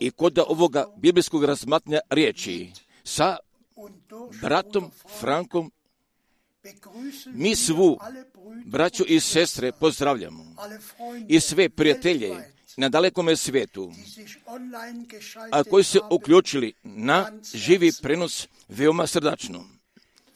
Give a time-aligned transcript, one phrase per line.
[0.00, 2.70] i kod ovoga biblijskog razmatnja riječi
[3.04, 3.36] sa
[4.40, 4.90] bratom
[5.20, 5.72] Frankom
[7.26, 7.98] mi svu
[8.64, 10.44] braću i sestre pozdravljamo
[11.28, 13.92] i sve prijatelje na dalekome svijetu,
[15.50, 19.64] a koji se uključili na živi prenos veoma srdačno.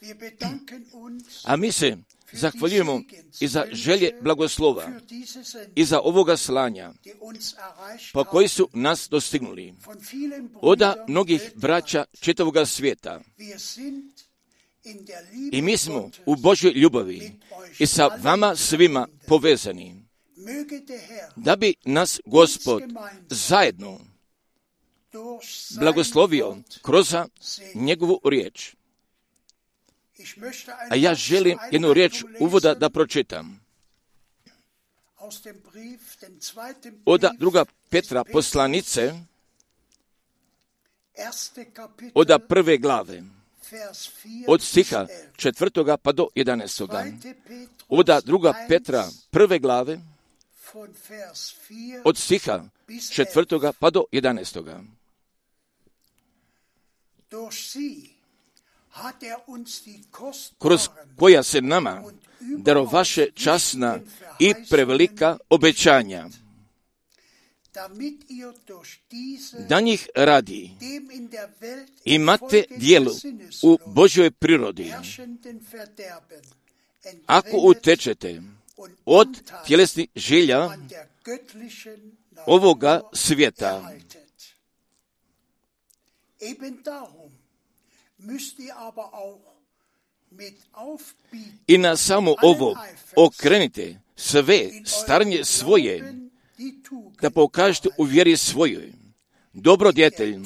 [1.44, 1.96] A mi se
[2.32, 3.02] zahvaljujemo
[3.40, 4.92] i za želje blagoslova
[5.74, 6.92] i za ovoga slanja,
[8.12, 9.74] po koji su nas dostignuli.
[10.54, 13.20] Oda mnogih braća čitavoga svijeta.
[15.52, 17.32] I mi smo u Božoj ljubavi
[17.78, 20.06] i sa vama svima povezani.
[21.36, 22.82] Da bi nas Gospod
[23.30, 24.00] zajedno
[25.80, 27.14] blagoslovio kroz
[27.74, 28.74] njegovu riječ.
[30.90, 33.60] A ja želim jednu riječ uvoda da pročitam.
[37.04, 39.14] Od druga Petra poslanice,
[42.14, 43.22] od prve glave,
[44.48, 45.06] od stiha
[45.36, 47.04] četvrtoga pa do jedanestoga.
[47.88, 49.98] Od druga Petra prve glave,
[52.04, 52.64] od stiha
[53.12, 54.80] četvrtoga pa do jedanestoga.
[60.58, 62.02] Kroz koja se nama
[62.40, 63.98] darovaše časna
[64.38, 66.28] i prevelika obećanja,
[69.68, 70.70] da njih radi
[72.04, 73.12] imate dijelu
[73.62, 74.92] u Božoj prirodi.
[77.26, 78.42] Ako utečete
[79.04, 80.70] od tjelesnih želja
[82.46, 83.92] ovoga svijeta,
[91.66, 92.78] i na samo ovo
[93.16, 96.14] okrenite sve starnje svoje,
[97.20, 98.92] da pokažete u vjeri svojoj.
[99.52, 100.38] Dobrodjetelj,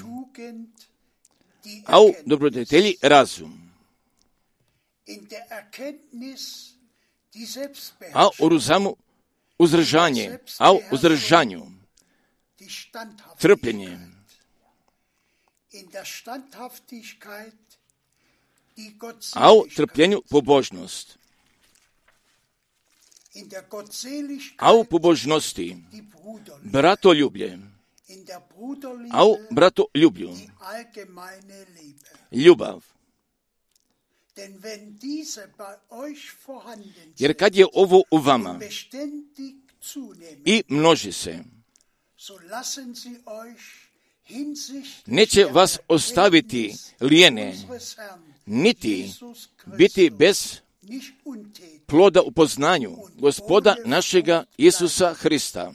[1.87, 3.73] a u dobrodjetelji razum,
[8.13, 8.97] a u ruzamu
[9.59, 11.67] uzdržanje, a u uzdržanju
[13.39, 13.99] trpljenje,
[19.35, 21.19] a u trpljenju pobožnost,
[24.57, 25.77] a u pobožnosti.
[26.63, 27.59] bratoljublje,
[29.11, 30.37] a u bratoljublju
[32.33, 32.85] ljubav.
[37.19, 38.61] Jer kad je ovo u vama
[40.45, 41.39] i množi se,
[45.07, 47.55] neće vas ostaviti lijene,
[48.51, 49.13] niti
[49.79, 50.61] biti bez
[51.87, 55.73] ploda u poznanju gospoda našega Isusa Hrista.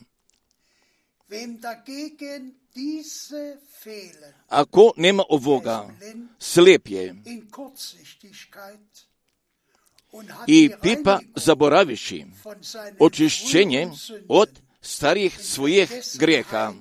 [4.48, 5.90] Ako nema ovoga,
[6.40, 7.16] slijep je
[10.48, 12.26] i pipa zaboraviši
[13.00, 13.88] očišćenje
[14.28, 14.50] od
[14.82, 15.90] starijih svojih
[16.20, 16.74] grijeha.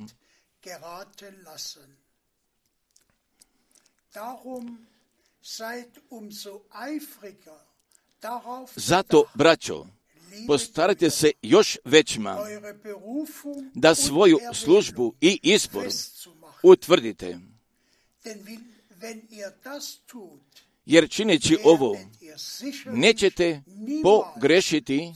[8.77, 9.87] Zato, braćo,
[10.47, 12.39] postarajte se još većima
[13.75, 15.89] da svoju službu i izbor
[16.63, 17.39] utvrdite.
[20.87, 21.99] Jer čineći ovo,
[22.87, 23.63] nećete
[24.03, 25.13] pogrešiti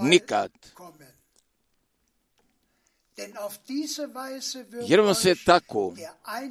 [0.00, 0.52] nikad.
[4.88, 5.94] Jer vam se tako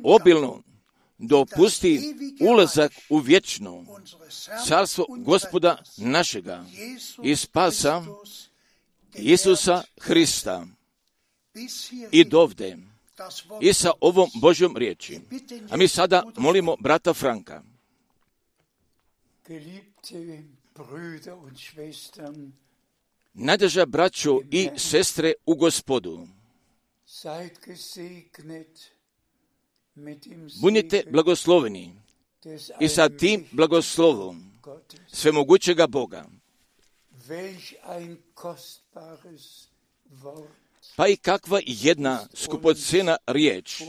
[0.04, 0.64] obilno
[1.20, 3.86] dopusti ulazak u vječno
[4.68, 6.66] carstvo gospoda našega
[7.24, 8.04] i spasa
[9.16, 10.66] Isusa Hrista
[12.12, 12.78] i dovde
[13.62, 15.20] i sa ovom Božjom riječi.
[15.70, 17.64] A mi sada molimo brata Franka.
[23.34, 26.28] Nadeža braćo i sestre u gospodu.
[30.62, 31.96] Budite blagosloveni
[32.80, 34.52] i sa tim blagoslovom
[35.08, 36.26] svemogućega Boga.
[40.96, 43.82] Pa i kakva jedna skupocena riječ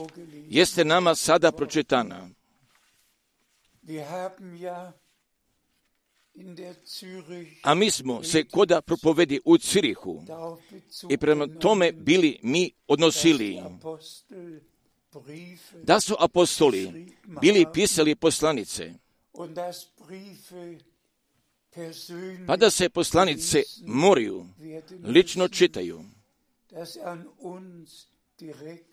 [0.48, 2.28] jeste nama sada pročitana.
[7.62, 10.22] A mi smo se koda propovedi u Cirihu
[11.10, 13.62] i prema tome bili mi odnosili
[15.82, 17.06] da su apostoli
[17.40, 18.94] bili pisali poslanice,
[22.46, 24.46] pa da se poslanice moraju,
[25.04, 26.04] lično čitaju,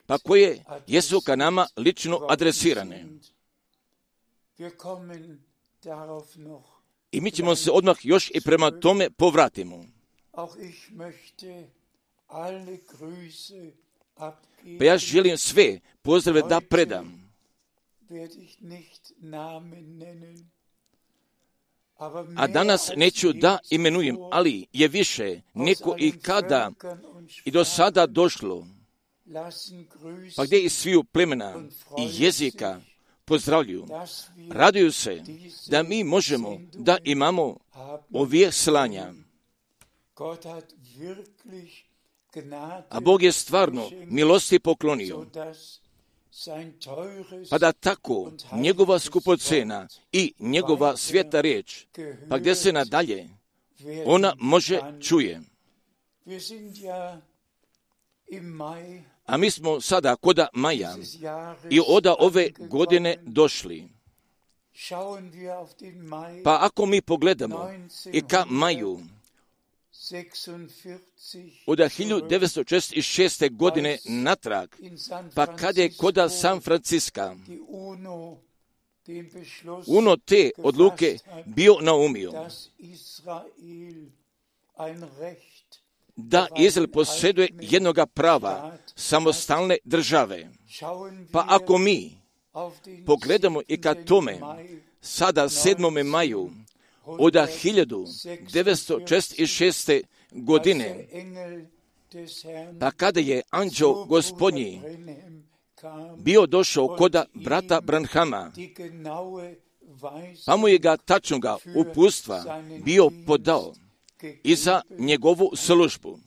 [0.06, 3.06] pa koje jesu ka nama lično adresirane.
[7.12, 9.86] I mi ćemo se odmah još i prema tome povratimo.
[14.80, 17.32] Pa ja želim sve pozdrave da predam.
[22.36, 26.72] A danas neću da imenujem, ali je više neko i kada
[27.46, 28.68] i do sada došlo,
[30.36, 31.64] pa gdje i sviju plemena
[32.00, 32.82] i jezika
[33.26, 33.88] pozdravljuju,
[34.52, 35.22] raduju se
[35.68, 37.58] da mi možemo da imamo
[38.14, 39.14] ovije slanja.
[42.90, 45.26] A Bog je stvarno milosti poklonio,
[47.50, 51.86] pa da tako njegova skupocena i njegova svjeta riječ,
[52.30, 53.30] pa gdje se nadalje
[54.06, 55.42] ona može čuje.
[59.26, 60.96] A mi smo sada koda maja
[61.70, 63.90] i oda ove godine došli.
[66.44, 67.70] Pa ako mi pogledamo
[68.14, 69.00] i ka maju,
[71.66, 73.56] od 1946.
[73.56, 74.70] godine natrag,
[75.36, 77.36] pa kad je koda San Franciska
[79.88, 82.32] uno te odluke bio naumio
[86.16, 90.50] da Izrael posjeduje jednoga prava samostalne države.
[91.32, 92.18] Pa ako mi
[93.06, 94.40] pogledamo i ka tome,
[95.02, 96.04] sada 7.
[96.04, 96.50] maju,
[97.08, 100.02] od 1906.
[100.32, 101.08] godine,
[102.80, 104.82] pa kada je anđeo gospodnji
[106.18, 108.52] bio došao koda brata Branhama,
[110.46, 113.74] pa mu je ga tačnoga upustva bio podao
[114.44, 116.20] i za njegovu službu.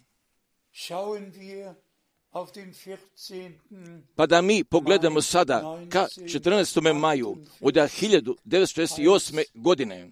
[4.15, 6.93] Pa da mi pogledamo sada ka 14.
[6.93, 9.43] maju od 1968.
[9.55, 10.11] godine,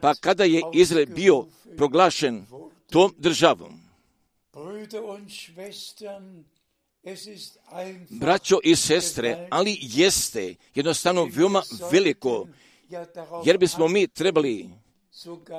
[0.00, 2.46] pa kada je Izrael bio proglašen
[2.90, 3.80] tom državom.
[8.10, 12.46] Braćo i sestre, ali jeste jednostavno veoma veliko,
[13.44, 14.68] jer bismo mi trebali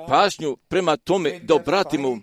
[0.08, 2.18] pažnju prema tome da obratimo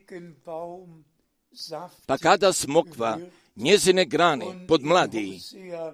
[2.05, 3.19] pa kada smokva
[3.55, 5.39] njezine grane pod mladi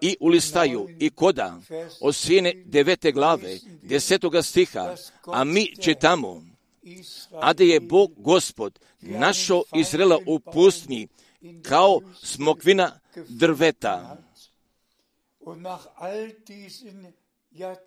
[0.02, 1.60] i ulistaju i koda
[2.02, 4.96] od sine devete glave, desetoga stiha,
[5.26, 6.44] a mi čitamo,
[7.32, 11.08] a da je Bog gospod našo Izrela u pustnji
[11.62, 14.18] kao smokvina drveta.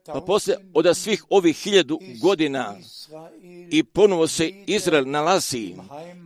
[0.07, 2.77] Pa poslije od svih ovih hiljadu godina
[3.71, 5.75] i ponovo se Izrael nalazi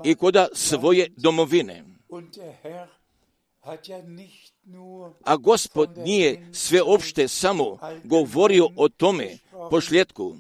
[0.05, 1.85] i koda svoje domovine.
[5.25, 9.39] A gospod nije sveopšte samo govorio o tome
[9.71, 10.37] pošljetku,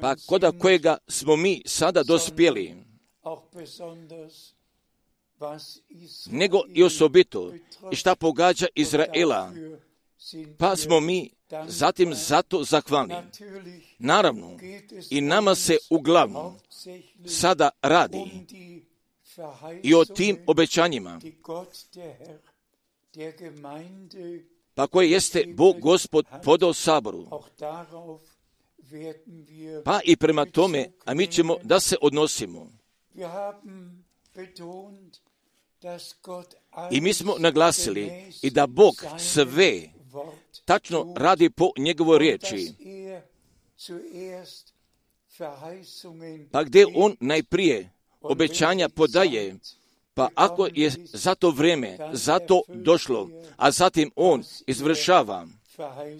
[0.00, 2.74] pa koda kojega smo mi sada dospjeli,
[6.30, 7.52] nego i osobito
[7.92, 9.52] i šta pogađa Izraela,
[10.58, 11.30] pa smo mi
[11.68, 13.14] zatim zato zahvalni.
[13.98, 14.58] Naravno,
[15.10, 16.54] i nama se uglavnom
[17.26, 18.46] sada radi
[19.82, 21.20] i o tim obećanjima,
[24.74, 27.26] pa koje jeste Bog Gospod podao saboru.
[29.84, 32.72] Pa i prema tome, a mi ćemo da se odnosimo.
[36.90, 39.95] I mi smo naglasili i da Bog sve
[40.64, 42.72] tačno radi po njegovoj riječi.
[46.50, 49.56] Pa gdje on najprije obećanja podaje,
[50.14, 55.46] pa ako je za to vrijeme, za to došlo, a zatim on izvršava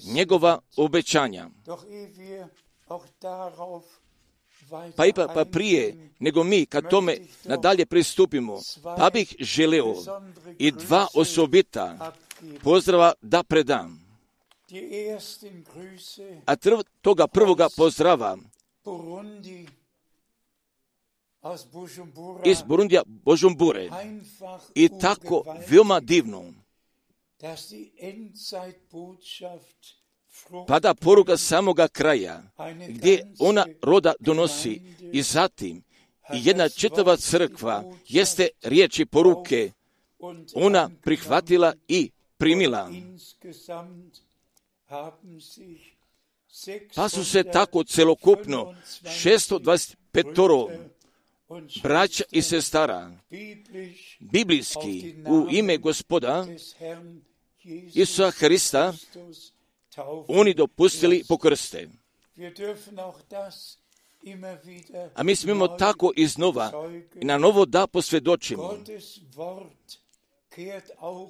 [0.05, 1.49] njegova obećanja.
[4.97, 9.95] Pa ipak pa prije nego mi kad tome nadalje pristupimo, pa bih želio
[10.59, 12.13] i dva osobita
[12.63, 14.07] pozdrava da predam.
[16.45, 18.37] A trv, toga prvoga pozdrava.
[22.45, 23.91] Iz Burundija Božumbure.
[24.75, 26.53] I tako veoma divno.
[30.67, 32.43] Pada poruka samoga kraja,
[32.89, 34.81] gdje ona roda donosi.
[35.13, 35.83] I zatim
[36.35, 39.73] i jedna čitava crkva jeste riječi poruke.
[40.55, 42.91] ona prihvatila i primila.
[46.95, 50.69] Pa su se tako celokupno 625
[51.83, 53.13] braća i sestara,
[54.21, 56.47] biblijski u ime gospoda
[57.95, 58.93] Isusa Hrista
[60.29, 61.89] oni dopustili pokrste.
[65.15, 66.89] A mi smijemo tako iznova
[67.21, 68.79] i na novo da posvjedočimo.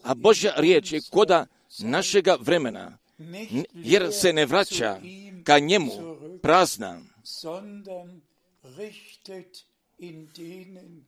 [0.02, 1.46] A Božja riječ je koda
[1.78, 2.98] našega vremena,
[3.74, 5.00] jer se ne vraća
[5.44, 5.92] ka njemu
[6.42, 7.00] prazna,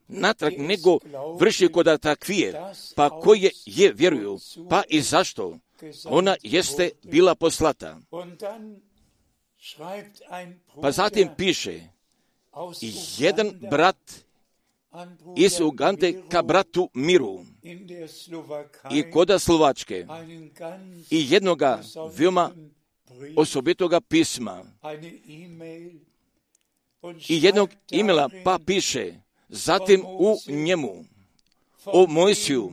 [0.09, 0.99] natrag nego
[1.41, 2.61] vrši koda takvije,
[2.97, 4.39] pa koje je vjeruju,
[4.71, 5.59] pa i zašto?
[6.05, 7.99] Ona jeste bila poslata.
[10.83, 11.81] Pa zatim piše,
[13.19, 14.28] jedan brat
[15.37, 17.45] iz Ugande ka bratu Miru
[18.91, 20.07] i koda Slovačke
[21.11, 21.83] i jednoga
[22.17, 22.51] veoma
[23.37, 24.65] osobitoga pisma
[27.29, 29.15] i jednog imela pa piše
[29.49, 31.05] zatim u njemu
[31.85, 32.73] o Mojsiju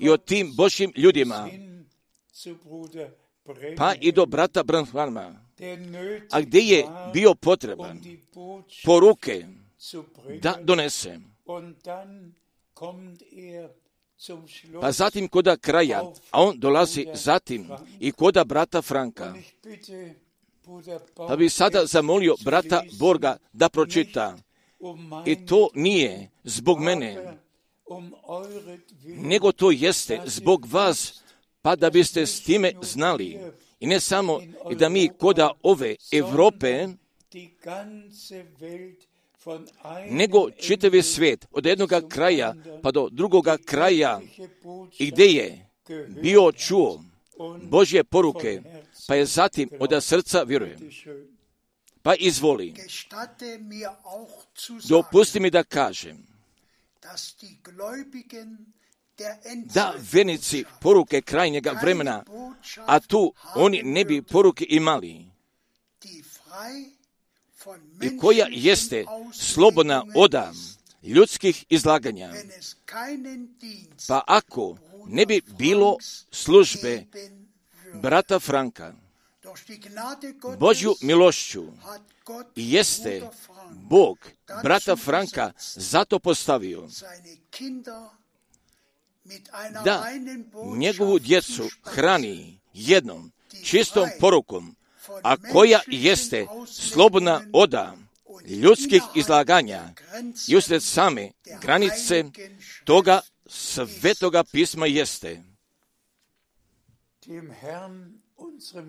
[0.00, 1.48] i o tim Božim ljudima
[3.76, 5.44] pa i do brata Branhama
[6.30, 8.00] a gdje je bio potreban
[8.84, 9.46] poruke
[10.40, 11.31] da donese.
[14.80, 17.68] Pa zatim koda kraja, a on dolazi zatim
[18.00, 19.34] i koda brata Franka.
[21.14, 24.36] Pa bi sada zamolio brata Borga da pročita.
[25.26, 27.38] I to nije zbog mene,
[29.04, 31.22] nego to jeste zbog vas,
[31.62, 33.38] pa da biste s time znali.
[33.80, 36.88] I ne samo i da mi koda ove Europe,
[40.10, 44.20] nego čitavi svijet od jednog kraja pa do drugoga kraja
[44.98, 45.66] i gdje je
[46.22, 47.04] bio čuo
[47.62, 48.62] Božje poruke,
[49.08, 50.78] pa je zatim od srca vjeruje.
[52.02, 52.74] Pa izvoli.
[54.88, 56.26] Dopusti mi da kažem
[59.74, 62.24] da venici poruke krajnjega vremena,
[62.86, 65.26] a tu oni ne bi poruke imali,
[68.02, 70.52] i koja jeste slobodna oda
[71.02, 72.32] ljudskih izlaganja.
[74.08, 75.96] Pa ako ne bi bilo
[76.30, 77.04] službe
[77.94, 78.94] brata Franka,
[80.58, 81.64] Božju milošću
[82.56, 83.22] jeste
[83.70, 84.18] Bog
[84.62, 86.88] brata Franka zato postavio
[89.84, 90.06] da
[90.76, 93.32] njegovu djecu hrani jednom
[93.64, 94.76] čistom porukom,
[95.22, 97.96] a koja jeste slobodna oda
[98.46, 99.82] ljudskih izlaganja
[100.48, 102.24] i usred same granice
[102.84, 105.42] toga svetoga pisma jeste.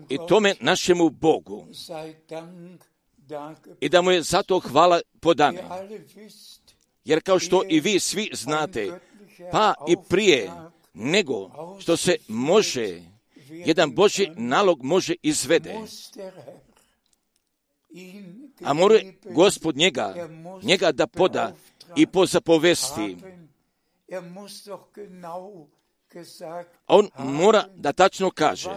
[0.08, 1.66] I tome našemu Bogu.
[3.80, 5.64] I da mu je zato hvala podane.
[7.04, 9.00] Jer kao što i vi svi znate,
[9.52, 10.50] pa i prije
[10.94, 11.50] nego
[11.80, 13.02] što se može,
[13.66, 15.74] jedan Boži nalog može izvede.
[18.64, 20.28] A mora gospod njega,
[20.62, 21.54] njega da poda
[21.96, 23.16] i po zapovesti.
[26.86, 28.70] On mora da tačno kaže,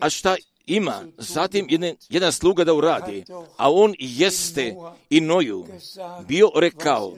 [0.00, 3.24] a šta ima zatim jedan, jedan sluga da uradi,
[3.56, 4.74] a on jeste
[5.10, 5.66] i Noju
[6.28, 7.16] bio rekao,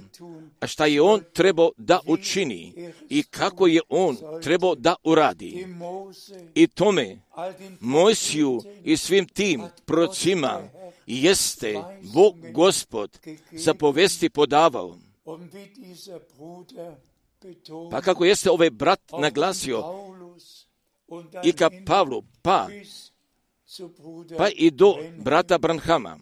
[0.67, 5.67] šta je on trebao da učini i kako je on trebao da uradi.
[6.55, 7.19] I tome
[7.81, 10.61] Mojsiju i svim tim procima
[11.07, 11.83] jeste
[12.15, 13.19] Bog Gospod
[13.53, 14.99] zapovesti podavao.
[17.91, 19.85] Pa kako jeste ovaj brat naglasio
[21.45, 22.69] i ka Pavlu, pa
[24.39, 26.19] pa i do brata Branhama.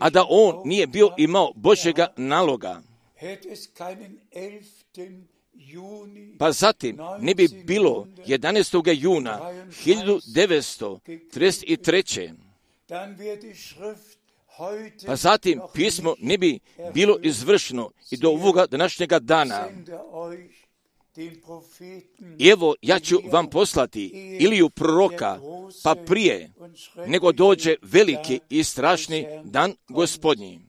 [0.00, 2.82] A da on nije bio imao Božjega naloga,
[6.38, 8.96] pa zatim ne bi bilo 11.
[9.00, 9.40] juna
[9.86, 12.32] 1933.
[15.06, 16.58] Pa zatim pismo ne bi
[16.94, 19.68] bilo izvršeno i do ovoga današnjega dana.
[22.52, 24.06] Evo, ja ću vam poslati
[24.40, 25.40] Iliju proroka,
[25.82, 26.52] pa prije
[27.06, 30.60] nego dođe veliki i strašni dan gospodnji.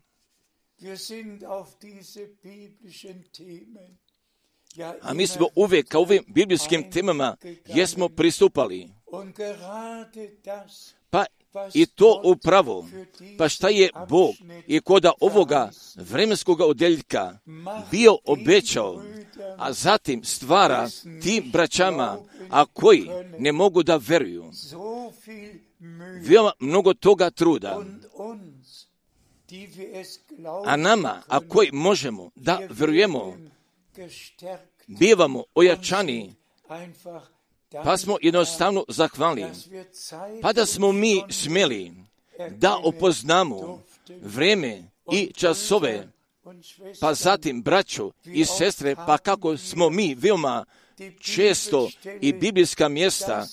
[5.02, 8.88] A mi smo uvijek ka ovim biblijskim temama jesmo pristupali.
[11.10, 11.26] Pa
[11.74, 12.88] i to upravo.
[13.38, 14.34] Pa šta je Bog
[14.68, 17.40] i koda ovoga vremenskog odjeljka
[17.92, 19.04] bio obećao,
[19.58, 20.90] a zatim stvara
[21.24, 22.18] tim braćama,
[22.50, 24.52] a koji ne mogu da veruju.
[26.22, 27.82] Veoma mnogo toga truda.
[30.66, 33.38] A nama, a koji možemo da vjerujemo,
[34.88, 36.34] bivamo ojačani,
[37.84, 39.46] pa smo jednostavno zahvalni.
[40.42, 41.92] Pa da smo mi smjeli
[42.50, 43.84] da opoznamo
[44.22, 46.08] vreme i časove,
[47.00, 50.66] pa zatim braćo i sestre, pa kako smo mi veoma
[51.20, 51.90] često
[52.22, 53.48] i biblijska mjesta,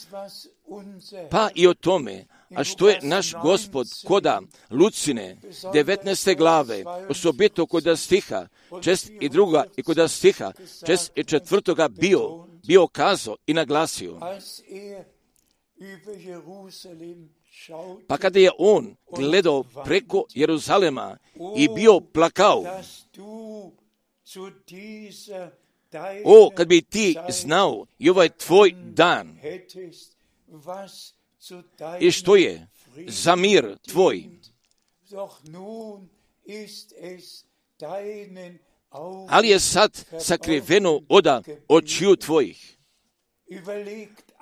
[1.31, 5.37] pa i o tome, a što je naš gospod koda Lucine
[5.75, 6.37] 19.
[6.37, 8.47] glave, osobito koda stiha,
[8.83, 10.53] čest i druga i koda stiha,
[10.87, 14.21] čest i četvrtoga bio, bio kazao i naglasio.
[18.07, 21.19] Pa kada je on gledao preko Jeruzalema
[21.57, 22.65] i bio plakao,
[26.25, 29.39] o, kad bi ti znao i ovaj tvoj dan,
[32.01, 32.67] i što je
[33.07, 34.25] za mir tvoj.
[39.29, 42.79] Ali je sad sakriveno oda očiju tvojih.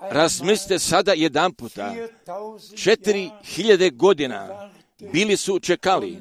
[0.00, 1.94] Razmislite sada jedan puta.
[2.76, 4.70] Četiri hiljade godina
[5.12, 6.18] bili su čekali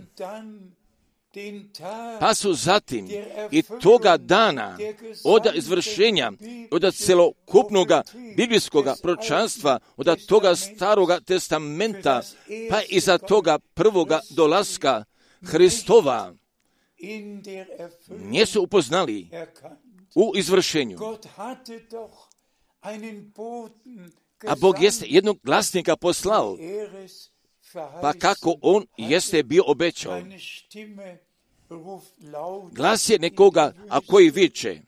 [2.19, 3.07] pa su zatim
[3.51, 4.77] i toga dana
[5.23, 6.31] od izvršenja,
[6.71, 8.03] od celokupnoga
[8.37, 12.21] biblijskog pročanstva, od toga staroga testamenta,
[12.69, 15.03] pa i za toga prvoga dolaska
[15.41, 16.33] Hristova,
[18.09, 19.29] nisu upoznali
[20.15, 20.97] u izvršenju.
[22.81, 26.57] A Bog jeste jednog glasnika poslao,
[27.73, 30.21] pa kako on jeste bio obećao.
[32.71, 34.81] Glas je nekoga, a koji viče,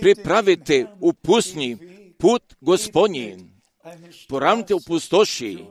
[0.00, 1.76] pripravite u pusnji
[2.18, 3.36] put gospodnji,
[4.28, 5.64] poravnite u pustoši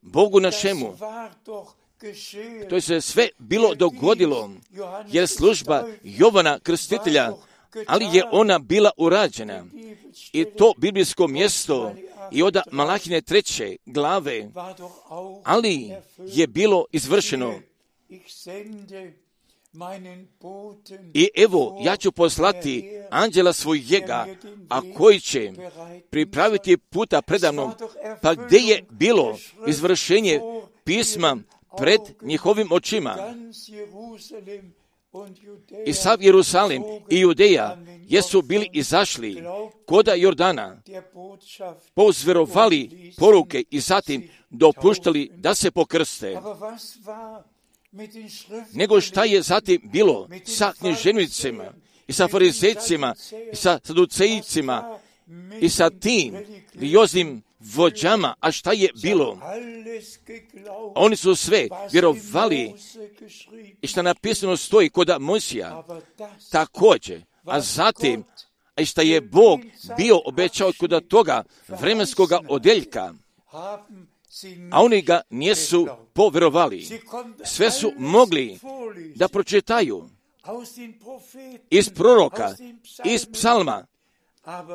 [0.00, 0.96] Bogu našemu.
[2.68, 4.50] To je se sve bilo dogodilo,
[5.08, 7.32] jer služba Jovana Krstitelja,
[7.86, 9.66] ali je ona bila urađena.
[10.32, 11.94] I to biblijsko mjesto
[12.32, 14.48] i od Malahine treće glave,
[15.44, 17.54] ali je bilo izvršeno.
[21.14, 24.26] I evo, ja ću poslati anđela svojega,
[24.68, 25.52] a koji će
[26.10, 27.72] pripraviti puta predavnom,
[28.22, 30.40] pa gdje je bilo izvršenje
[30.84, 31.36] pisma
[31.78, 33.34] pred njihovim očima.
[35.86, 39.42] I sav Jerusalim i Judeja jesu bili izašli
[39.86, 40.82] koda Jordana,
[41.94, 46.40] pozverovali poruke i zatim dopuštali da se pokrste.
[48.72, 51.64] Nego šta je zatim bilo sa knježenicima
[52.06, 53.14] i sa farizecima
[53.52, 54.98] i sa saducejicima
[55.60, 56.36] i sa tim
[56.74, 57.42] liozim
[57.74, 59.38] vođama, a šta je bilo?
[60.94, 62.74] Oni su sve vjerovali.
[63.82, 65.84] I što napisano stoji koda Mojsija,
[66.50, 68.24] također, a zatim,
[68.76, 69.60] a i što je Bog
[69.96, 73.14] bio obećao kod toga vremenskog odeljka,
[74.70, 76.86] a oni ga nisu povjerovali.
[77.44, 78.58] Sve su mogli
[79.14, 80.08] da pročitaju.
[81.70, 82.54] Iz proroka,
[83.04, 83.86] iz psalma,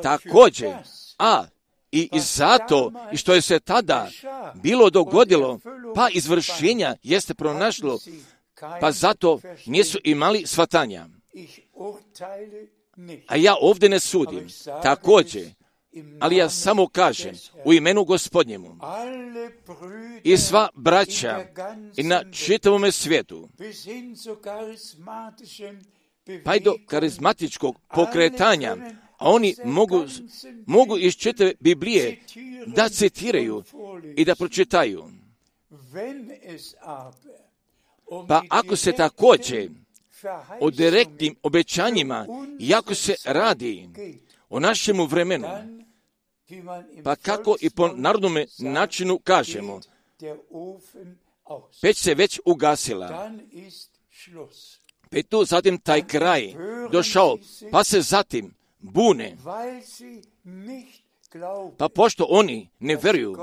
[0.02, 0.72] također,
[1.18, 1.44] a
[1.92, 4.08] i, i zato, i što je se tada
[4.54, 5.58] bilo dogodilo,
[5.94, 7.98] pa izvršenja jeste pronašlo,
[8.80, 11.06] pa zato nisu imali svatanja.
[13.26, 14.48] A ja ovdje ne sudim,
[14.82, 15.48] također,
[16.20, 18.78] ali ja samo kažem u imenu gospodnjemu.
[20.24, 21.46] I sva braća
[21.96, 23.48] i na čitavome svijetu,
[26.44, 28.76] pa i do karizmatičkog pokretanja,
[29.20, 30.04] a oni mogu,
[30.66, 32.20] mogu iz čitave Biblije
[32.66, 33.62] da citiraju
[34.16, 35.04] i da pročitaju.
[38.28, 39.70] Pa ako se također
[40.60, 42.26] o direktnim obećanjima,
[42.58, 43.88] jako se radi
[44.48, 45.48] o našemu vremenu,
[47.04, 49.80] pa kako i po narodnom načinu kažemo,
[51.82, 53.30] peć se već ugasila.
[55.10, 56.54] Pa tu zatim taj kraj
[56.92, 57.38] došao,
[57.70, 59.36] pa se zatim bune.
[61.76, 63.36] Pa pošto oni ne veruju,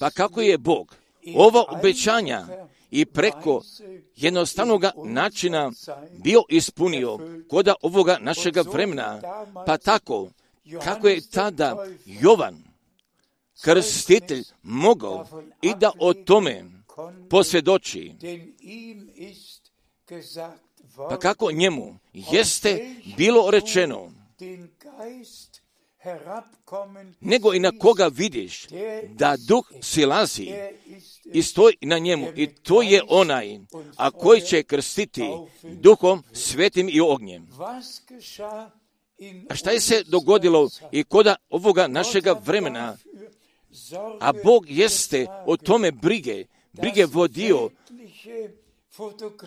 [0.00, 0.96] pa kako je Bog
[1.36, 2.46] ova obećanja
[2.90, 3.62] i preko
[4.16, 5.72] jednostavnog načina
[6.24, 9.20] bio ispunio koda ovoga našega vremena,
[9.66, 10.30] pa tako
[10.84, 12.64] kako je tada Jovan,
[13.64, 15.26] krstitelj, mogao
[15.62, 16.64] i da o tome
[17.30, 18.12] posvjedoči.
[20.96, 24.12] Pa kako njemu jeste bilo rečeno,
[27.20, 28.66] nego i na koga vidiš
[29.08, 30.52] da duh silazi
[31.24, 33.58] i stoji na njemu i to je onaj,
[33.96, 35.30] a koji će krstiti
[35.62, 37.48] duhom, svetim i ognjem.
[39.48, 42.96] A šta je se dogodilo i koda ovoga našega vremena?
[44.20, 47.70] A Bog jeste o tome brige, brige vodio,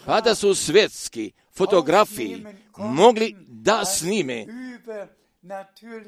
[0.06, 2.46] pa da su svetski fotografiji
[2.78, 4.46] mogli da snime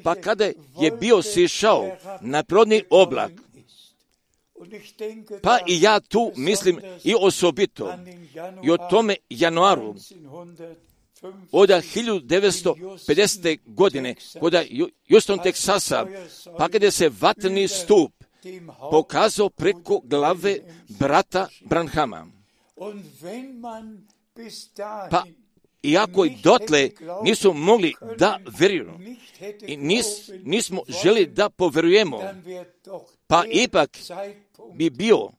[0.03, 0.45] pa kada
[0.79, 3.31] je bio sišao na prodni oblak,
[5.41, 7.93] pa i ja tu mislim i osobito
[8.63, 9.95] i o tome januaru
[11.51, 13.59] od 1950.
[13.65, 14.53] godine kod
[15.09, 16.05] Houston, Teksasa,
[16.57, 18.11] pa kada se vatrni stup
[18.91, 20.59] pokazao preko glave
[20.99, 22.36] brata Branhama.
[25.09, 25.23] Pa
[25.83, 26.89] iako i dotle
[27.23, 28.93] nisu mogli da veruju
[29.67, 30.05] i nis,
[30.43, 32.19] nismo želi da poverujemo,
[33.27, 33.97] pa ipak
[34.73, 35.29] bi bio,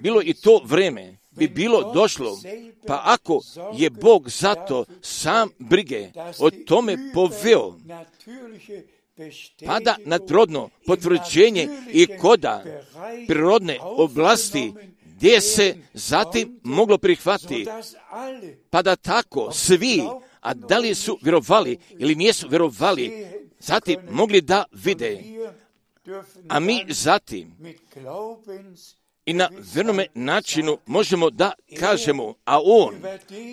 [0.00, 2.38] bilo i to vreme, bi bilo došlo,
[2.86, 3.40] pa ako
[3.76, 7.78] je Bog zato sam brige o tome poveo,
[9.66, 12.64] pada nadrodno potvrđenje i koda
[13.26, 14.72] prirodne oblasti
[15.16, 17.66] gdje se zatim moglo prihvatiti,
[18.70, 20.02] pa da tako svi,
[20.40, 23.26] a da li su vjerovali ili nisu vjerovali,
[23.58, 25.22] zatim mogli da vide,
[26.48, 27.56] a mi zatim
[29.26, 32.94] i na vernome načinu možemo da kažemo, a on,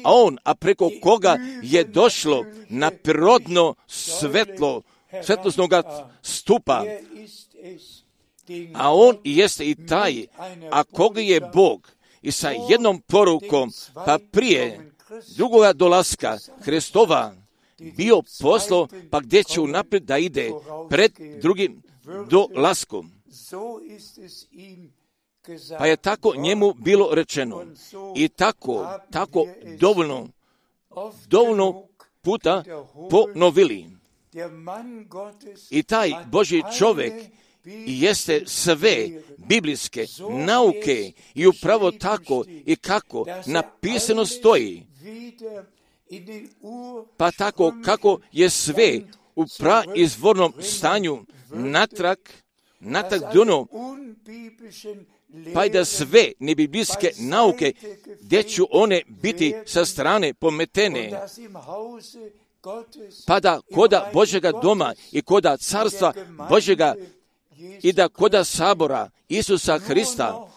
[0.04, 4.82] a on, a preko koga je došlo na prirodno svetlo,
[5.24, 5.72] svetlosnog
[6.22, 6.84] stupa,
[8.74, 10.26] a on jeste i taj,
[10.72, 11.92] a koga je Bog?
[12.22, 14.92] I sa jednom porukom, pa prije
[15.36, 17.34] drugoga dolaska Hristova
[17.98, 20.52] bio poslo, pa gdje će unaprijed da ide
[20.90, 21.12] pred
[21.42, 21.82] drugim
[22.30, 23.12] dolaskom.
[25.78, 27.66] Pa je tako njemu bilo rečeno.
[28.16, 29.46] i tako, tako
[29.80, 30.28] dovoljno,
[31.28, 31.88] dovoljno
[32.22, 32.64] puta
[33.10, 33.86] ponovili.
[35.70, 37.14] I taj Boži čovjek
[37.86, 40.06] jeste sve biblijske
[40.46, 44.86] nauke i upravo tako i kako napisano stoji.
[47.18, 49.00] Pa tako kako je sve
[49.36, 52.18] u praizvornom stanju natrag,
[52.80, 53.68] natrag duno,
[55.54, 57.74] pa i da sve nebiblijske nauke,
[58.22, 61.12] gdje ću one biti sa strane pometene,
[63.28, 66.14] pa da koda Božega doma i koda carstva
[66.50, 66.96] Božega
[67.84, 70.48] i da koda sabora Isusa Hrista,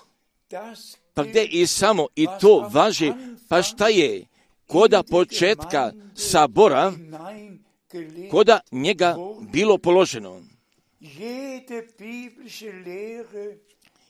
[1.15, 3.13] pa gdje i samo i to važi,
[3.49, 4.27] pa šta je
[4.67, 6.93] koda početka sabora,
[8.31, 9.17] koda njega
[9.53, 10.43] bilo položeno.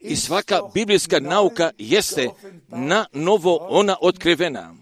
[0.01, 2.29] I svaka biblijska nauka jeste
[2.69, 4.75] na novo ona otkrivena.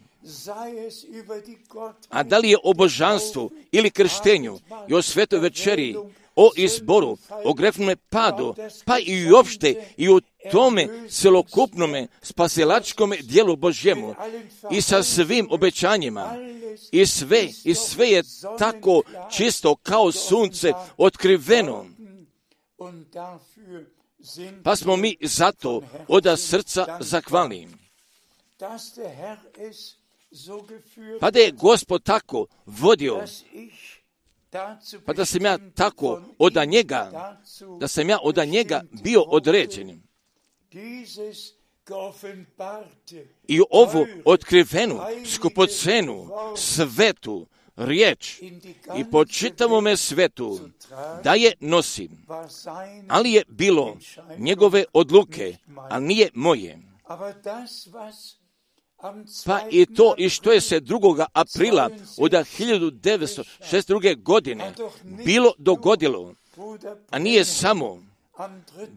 [2.09, 5.96] A da li je o božanstvu ili krštenju i o svetoj večeri
[6.37, 14.14] o izboru, o grefnome padu, pa i uopšte i o tome celokupnome spasilačkome dijelu Božjemu
[14.71, 16.37] i sa svim obećanjima.
[16.92, 18.23] I sve, i sve je
[18.59, 21.87] tako čisto kao sunce otkriveno.
[24.64, 27.68] Pa smo mi zato od srca zahvalni.
[31.21, 33.25] Pa da je Gospod tako vodio
[35.07, 37.37] pa da sam ja tako od njega,
[37.81, 40.03] da sam ja od njega bio određen.
[43.49, 48.43] I ovu otkrivenu, skupocenu, svetu, riječ
[48.99, 50.59] i po čitavome svetu
[51.25, 52.27] da je nosim,
[53.09, 53.97] ali je bilo
[54.38, 56.79] njegove odluke, a nije moje.
[59.47, 61.25] Pa i to i što je se 2.
[61.33, 64.23] aprila od 1962.
[64.23, 64.73] godine
[65.25, 66.35] bilo dogodilo,
[67.11, 68.03] a nije samo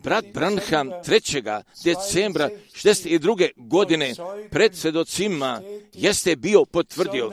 [0.03, 1.61] brat Branham 3.
[1.83, 3.49] decembra 62.
[3.55, 4.13] godine
[4.49, 5.61] pred svedocima
[5.93, 7.31] jeste bio potvrdio,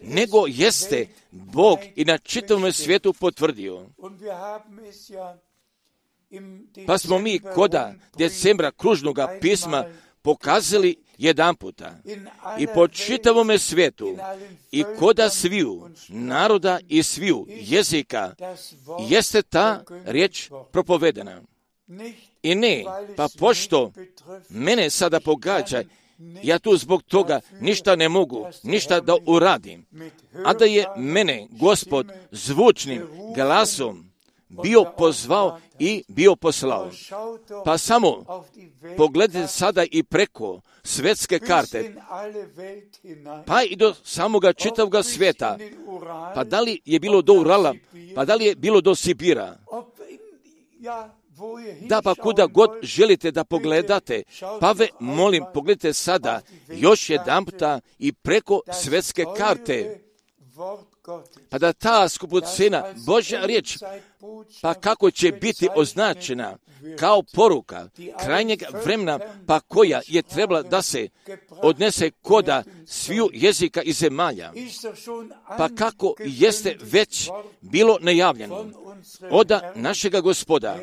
[0.00, 3.86] nego jeste Bog i na čitavom svijetu potvrdio.
[6.86, 9.84] Pa smo mi koda decembra kružnog pisma
[10.22, 11.98] pokazali jedan puta
[12.58, 14.16] i po čitavome svijetu
[14.70, 18.34] i koda sviju naroda i sviju jezika
[19.08, 21.42] jeste ta riječ propovedena.
[22.42, 22.84] I ne,
[23.16, 23.92] pa pošto
[24.48, 25.82] mene sada pogađa
[26.42, 29.86] ja tu zbog toga ništa ne mogu, ništa da uradim.
[30.44, 33.02] A da je mene gospod zvučnim
[33.34, 34.11] glasom
[34.62, 36.90] bio pozvao i bio poslao.
[37.64, 38.24] Pa samo
[38.96, 41.94] pogledajte sada i preko svetske karte,
[43.46, 45.58] pa i do samoga čitavog svijeta.
[46.34, 47.74] Pa da li je bilo do Urala,
[48.14, 49.56] pa da li je bilo do Sibira?
[51.80, 54.22] Da, pa kuda god želite da pogledate,
[54.60, 57.44] pa ve molim, pogledajte sada još jedan
[57.98, 60.00] i preko svetske karte
[61.50, 63.78] pa da ta skupocena Božja riječ,
[64.62, 66.56] pa kako će biti označena
[66.98, 67.88] kao poruka
[68.24, 71.08] krajnjeg vremena, pa koja je trebala da se
[71.50, 74.52] odnese koda sviju jezika i zemalja,
[75.58, 77.30] pa kako jeste već
[77.60, 78.66] bilo najavljeno
[79.30, 80.78] od našega gospoda.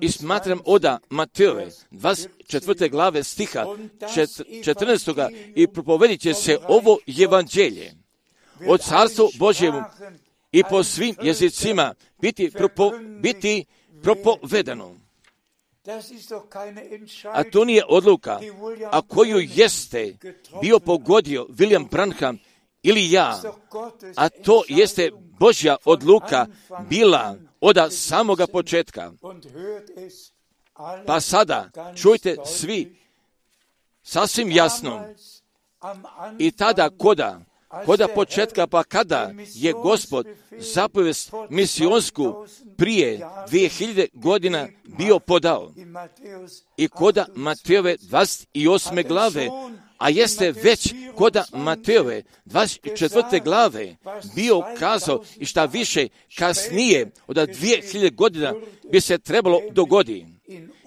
[0.00, 2.90] I smatram oda Mateove, 24.
[2.90, 5.52] glave stiha 14.
[5.54, 7.94] i propovedit će se ovo evanđelje
[8.66, 9.82] od carstvu Božjevu
[10.52, 13.64] i po svim jezicima biti, propo, biti
[14.02, 14.94] propovedano.
[17.24, 18.40] A to nije odluka,
[18.90, 20.16] a koju jeste
[20.60, 22.38] bio pogodio William Branham
[22.82, 23.42] ili ja,
[24.16, 25.10] a to jeste
[25.40, 26.46] Božja odluka
[26.88, 29.12] bila od samoga početka.
[31.06, 32.96] Pa sada čujte svi
[34.02, 35.04] sasvim jasno
[36.38, 37.40] i tada koda,
[37.86, 40.26] koda početka pa kada je gospod
[40.58, 43.18] zapovest misionsku prije
[43.48, 45.72] 2000 godina bio podao
[46.76, 49.08] i koda Matejove 28.
[49.08, 49.48] glave
[49.98, 53.44] a jeste već koda Mateove 24.
[53.44, 53.96] glave
[54.34, 58.54] bio kazao i šta više kasnije od 2000 godina
[58.92, 60.26] bi se trebalo dogodi.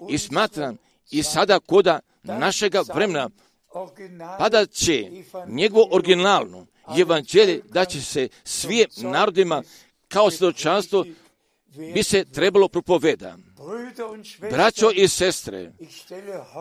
[0.08, 0.76] I smatram
[1.10, 3.30] i sada koda našega vremena
[4.38, 5.10] pada će
[5.46, 6.66] njegovo originalno
[6.98, 9.62] evanđelje da će se svije narodima
[10.08, 11.04] kao svjedočanstvo
[11.94, 13.36] bi se trebalo propoveda.
[14.50, 15.72] Braćo i sestre,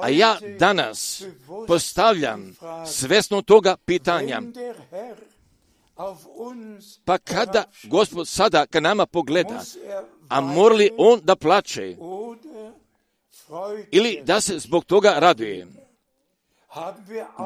[0.02, 1.24] a ja danas
[1.68, 2.56] postavljam
[2.88, 4.42] svesno toga pitanja,
[7.06, 9.64] pa kada Gospod sada ka nama pogleda,
[10.30, 11.96] a morali On da plače
[13.92, 15.68] ili da se zbog toga raduje?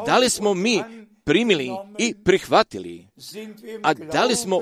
[0.05, 0.83] Da li smo mi
[1.23, 3.07] primili i prihvatili,
[3.83, 4.61] a da li smo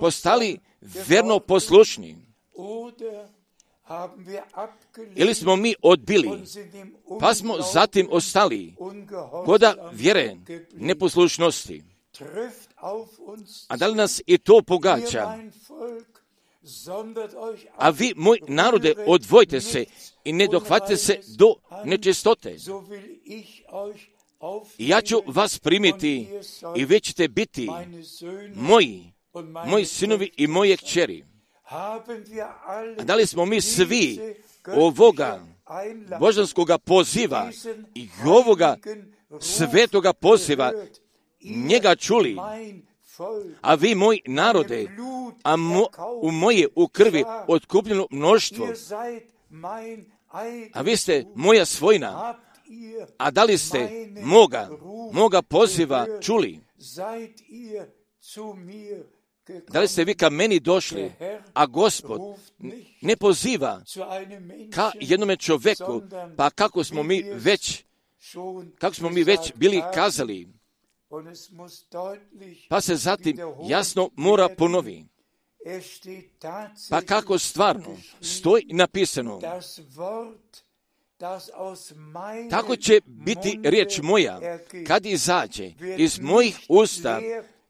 [0.00, 2.16] postali verno poslušni?
[5.14, 6.30] Ili smo mi odbili,
[7.20, 8.74] pa smo zatim ostali
[9.44, 10.36] koda vjere
[10.72, 11.82] neposlušnosti.
[13.68, 15.38] A da li nas i to pogađa?
[17.76, 19.84] A vi, moj narode, odvojite se
[20.24, 22.56] i ne dohvatite se do nečistote.
[24.78, 26.28] Ja ću vas primiti
[26.76, 27.68] i vi ćete biti
[28.54, 29.13] moji,
[29.66, 31.24] moji sinovi i moje kćeri.
[33.02, 34.18] Da li smo mi svi
[34.76, 35.40] ovoga
[36.20, 37.50] božanskog poziva
[37.94, 38.76] i ovoga
[39.40, 40.72] svetoga poziva
[41.40, 42.36] njega čuli,
[43.60, 44.86] a vi moj narode,
[45.42, 45.86] a mo,
[46.22, 48.68] u moje u krvi otkupljeno mnoštvo,
[50.72, 52.38] a vi ste moja svojna,
[53.18, 54.68] a da li ste moga,
[55.12, 56.60] moga poziva čuli?
[59.72, 61.12] Da li ste vi ka meni došli,
[61.54, 62.20] a gospod
[63.00, 63.82] ne poziva
[64.74, 66.02] ka jednome čoveku,
[66.36, 67.84] pa kako smo mi već,
[68.78, 70.48] kako smo mi već bili kazali,
[72.68, 73.38] pa se zatim
[73.68, 75.04] jasno mora ponovi.
[76.90, 79.40] Pa kako stvarno stoji napisano,
[82.50, 87.20] tako će biti riječ moja kad izađe iz mojih usta,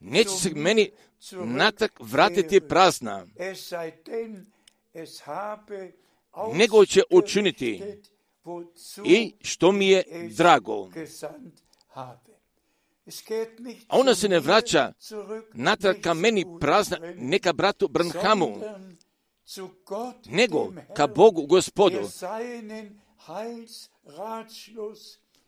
[0.04, 0.90] neće se meni
[1.32, 3.26] natak vratiti prazna,
[6.52, 7.82] nego će učiniti
[9.04, 10.04] i što mi je
[10.36, 10.90] drago.
[13.88, 14.92] A ona se ne vraća
[15.54, 18.60] natrag ka meni prazna, neka bratu Brnhamu,
[20.26, 22.08] nego ka Bogu gospodu,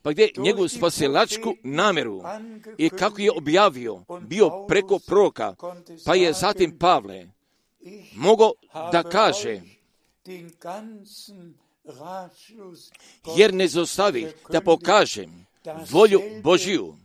[0.06, 2.22] pa gdje njegovu spasilačku nameru
[2.78, 5.54] i kako je objavio, bio preko proroka,
[6.04, 7.26] pa je zatim Pavle
[8.14, 8.52] mogao
[8.92, 9.60] da kaže,
[13.36, 15.46] jer ne zostavi da pokažem
[15.90, 16.96] volju Božiju,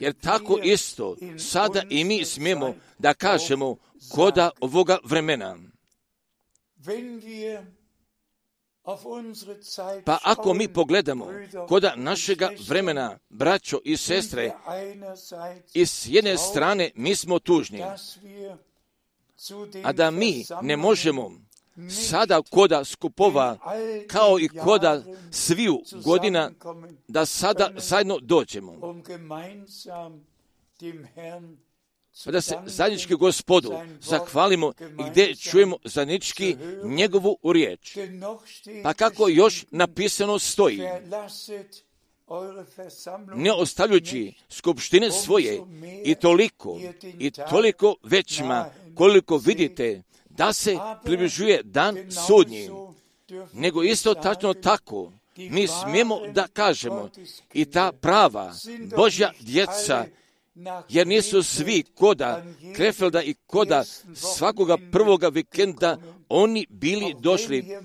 [0.00, 3.76] jer tako isto sada i mi smijemo da kažemo
[4.14, 5.56] koda ovoga vremena.
[10.04, 11.28] Pa ako mi pogledamo
[11.68, 14.52] koda našega vremena, braćo i sestre,
[15.74, 17.84] i s jedne strane mi smo tužni,
[19.84, 21.32] a da mi ne možemo
[22.08, 23.58] sada koda skupova,
[24.06, 26.50] kao i koda sviju godina,
[27.08, 28.94] da sada zajedno dođemo.
[32.24, 37.98] Da se zajednički gospodu zahvalimo i gdje čujemo zajednički njegovu riječ.
[38.82, 40.80] Pa kako još napisano stoji,
[43.34, 45.60] ne ostavljajući skupštine svoje
[46.04, 46.80] i toliko
[47.18, 51.96] i toliko većima koliko vidite da se približuje dan
[52.26, 52.70] sudnji,
[53.52, 57.08] nego isto tačno tako mi smijemo da kažemo
[57.52, 58.54] i ta prava
[58.96, 60.06] Božja djeca
[60.88, 62.44] jer nisu svi koda
[62.76, 63.84] Krefelda i koda
[64.14, 65.98] svakoga prvoga vikenda
[66.28, 67.78] oni bili došli.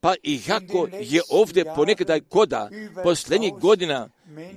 [0.00, 2.70] Pa i kako je ovdje ponekada koda
[3.02, 4.08] posljednjih godina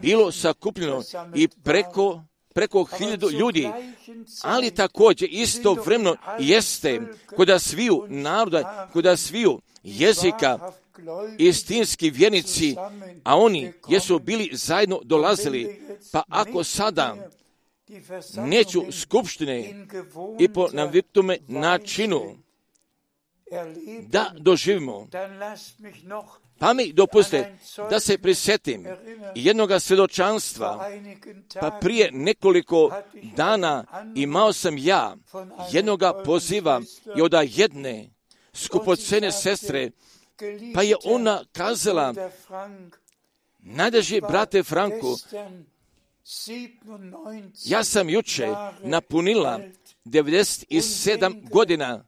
[0.01, 1.03] bilo sakupljeno
[1.35, 2.21] i preko
[2.53, 3.69] preko hiljadu ljudi,
[4.43, 7.01] ali također isto vremeno jeste
[7.35, 10.71] koda sviju naroda, koda sviju jezika,
[11.37, 12.75] istinski vjernici,
[13.23, 15.81] a oni jesu bili zajedno dolazili,
[16.11, 17.29] pa ako sada
[18.37, 19.85] neću skupštine
[20.39, 22.37] i po naviktume načinu
[24.07, 25.07] da doživimo,
[26.59, 27.57] pa mi dopuste
[27.89, 28.85] da se prisjetim
[29.35, 30.89] jednog svjedočanstva,
[31.61, 32.91] pa prije nekoliko
[33.35, 33.85] dana
[34.15, 35.15] imao sam ja
[35.71, 36.81] jednoga poziva
[37.17, 38.09] i od jedne
[38.53, 39.91] skupocene sestre,
[40.73, 42.13] pa je ona kazala,
[43.59, 45.17] najdraži brate Franku,
[47.65, 48.47] ja sam juče
[48.83, 49.59] napunila
[50.05, 52.03] 97 godina,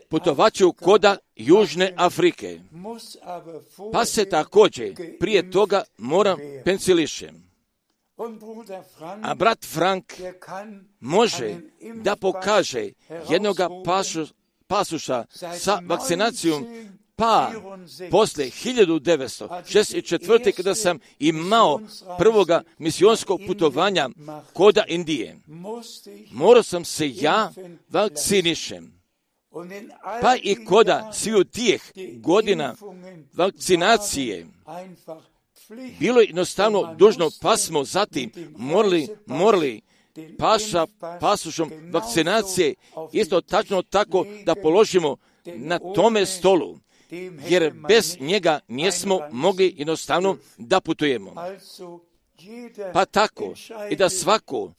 [0.10, 2.60] putovaću koda Južne Afrike,
[3.94, 7.52] pa se također prije toga moram pencilišem.
[9.24, 10.14] A brat Frank
[11.00, 11.56] može
[11.96, 12.90] da pokaže
[13.30, 13.70] jednoga
[14.68, 15.26] pasuša
[15.60, 16.66] sa vakcinacijom.
[17.16, 17.52] Pa
[18.12, 20.52] posle 1964.
[20.52, 21.80] kada sam imao
[22.18, 24.10] prvoga misijonskog putovanja
[24.54, 25.40] koda Indije,
[26.32, 27.52] morao sam se ja
[27.90, 29.01] vakcinišem.
[30.22, 32.76] Pa i koda sviju tih godina
[33.34, 34.47] vakcinacije.
[35.99, 39.82] Bilo je jednostavno dužno, pa smo zatim morali, morali
[40.38, 40.88] paša
[41.20, 42.74] pasušom vakcinacije.
[43.12, 46.78] isto tačno tako da položimo na tome stolu
[47.49, 51.34] jer bez njega nismo mogli jednostavno da putujemo.
[52.94, 53.54] Pa tako
[53.89, 54.74] i da svako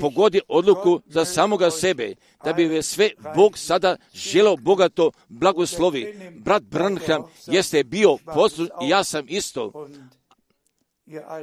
[0.00, 6.30] pogodi odluku za samoga sebe, da bi sve Bog sada želeo bogato blagoslovi.
[6.38, 9.88] Brat Branham jeste bio poslušan i ja sam isto,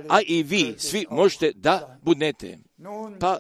[0.09, 2.57] a i vi svi možete da budnete.
[3.19, 3.39] Pa,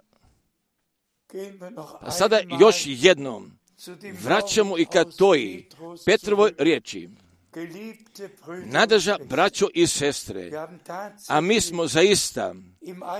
[2.01, 3.51] pa sada još jednom
[4.23, 5.63] vraćamo i ka toj
[6.05, 7.09] Petrovoj riječi.
[8.65, 10.51] Nadrža braćo i sestre,
[11.27, 12.55] a mi smo zaista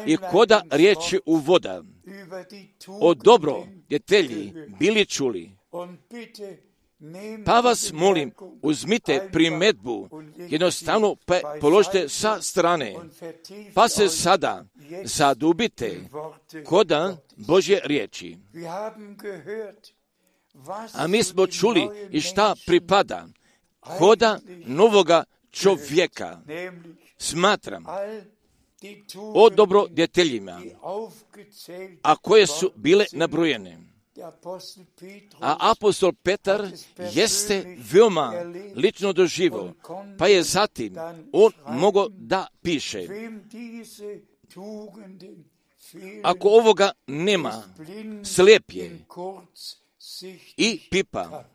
[0.06, 1.84] i koda riječi u voda
[3.02, 5.52] o dobro djetelji bili čuli.
[7.46, 12.96] Pa vas molim, uzmite primetbu, jednostavno pa položite sa strane,
[13.74, 14.66] pa se sada
[15.04, 16.02] zadubite
[16.66, 18.38] koda Božje riječi.
[20.94, 23.28] A mi smo čuli i šta pripada
[23.82, 26.42] hoda novoga čovjeka.
[27.18, 27.86] Smatram
[29.34, 30.62] o dobrodjeteljima,
[32.04, 33.78] a koje su bile nabrojene.
[35.40, 36.68] A apostol Petar
[37.14, 38.34] jeste veoma
[38.76, 39.74] lično doživo,
[40.18, 40.96] pa je zatim
[41.34, 43.08] on mogao da piše.
[46.24, 47.64] Ako ovoga nema,
[48.24, 49.00] slijep je
[50.58, 51.51] i pipa.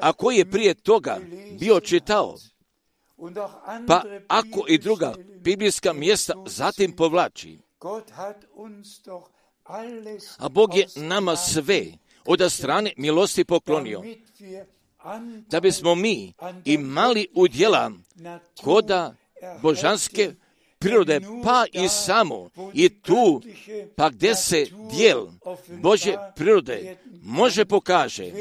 [0.00, 1.18] A koji je prije toga
[1.58, 2.36] bio čitao,
[3.86, 7.58] pa ako i druga biblijska mjesta zatim povlači,
[10.38, 11.84] a Bog je nama sve
[12.26, 14.02] od strane milosti poklonio,
[15.48, 16.32] da bismo mi
[16.64, 17.92] imali udjela
[18.62, 19.14] koda
[19.62, 20.34] božanske
[20.84, 23.42] prirode, pa i samo i tu,
[23.96, 24.66] pa gdje se
[24.96, 25.26] dijel
[25.82, 28.32] Bože prirode može pokaže,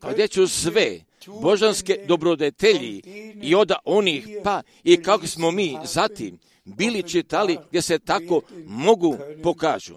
[0.00, 3.02] pa gdje ću sve božanske dobrodetelji
[3.42, 9.16] i od onih, pa i kako smo mi zatim bili čitali gdje se tako mogu
[9.42, 9.96] pokažu.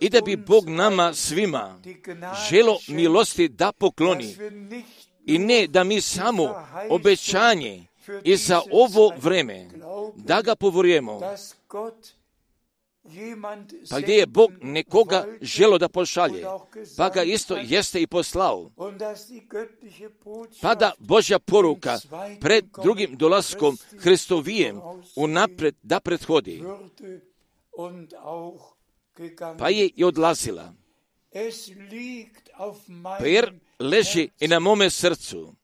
[0.00, 1.82] I da bi Bog nama svima
[2.50, 4.36] želo milosti da pokloni
[5.26, 6.54] i ne da mi samo
[6.88, 7.89] obećanje
[8.24, 9.68] i za ovo vreme
[10.16, 11.20] da ga povorujemo,
[13.90, 16.44] pa gdje je Bog nekoga želo da pošalje,
[16.96, 18.70] pa ga isto jeste i poslao.
[20.60, 21.98] Pa da Božja poruka
[22.40, 24.80] pred drugim dolaskom Hristovijem
[25.16, 26.62] unapred da prethodi.
[29.58, 30.79] Pa je i odlazila.
[33.24, 35.54] Jer leži i na mome srcu.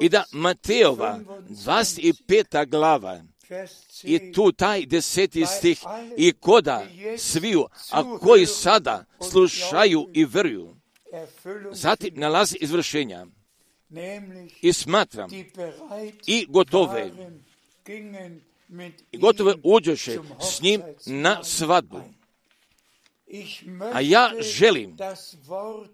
[0.00, 2.68] i da Mateova 25.
[2.68, 3.22] glava.
[4.02, 5.80] I tu taj deseti stih
[6.16, 6.86] i koda
[7.18, 10.76] sviju, a koji sada slušaju i veruju,
[11.72, 13.26] zatim nalazi izvršenja.
[14.62, 15.30] I smatram
[16.26, 17.10] i gotove.
[19.12, 22.00] i gotove uđoše s njim na svadbu.
[23.92, 24.96] A ja želim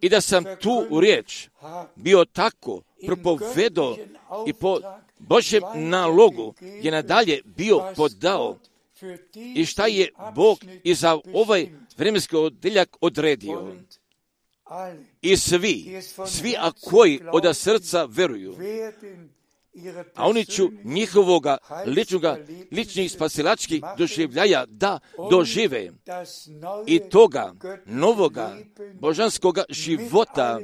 [0.00, 1.48] i da sam tu u riječ
[1.96, 3.96] bio tako propovedo
[4.46, 4.80] i po
[5.18, 8.58] Božjem nalogu je nadalje bio podao
[9.54, 13.74] i šta je Bog i za ovaj vremenski oddeljak odredio.
[15.22, 18.56] I svi, svi a koji od srca veruju,
[20.14, 21.56] a oni ću njihovoga
[21.86, 22.38] ličnoga,
[22.72, 24.98] ličnih spasilačkih doživljaja da
[25.30, 25.92] dožive
[26.86, 27.54] i toga
[27.86, 28.56] novoga
[29.00, 30.60] božanskoga života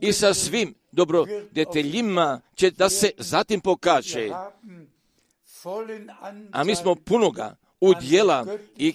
[0.00, 4.30] i sa svim dobrodeteljima će da se zatim pokaže.
[6.52, 8.46] A mi smo punoga udjela
[8.76, 8.94] i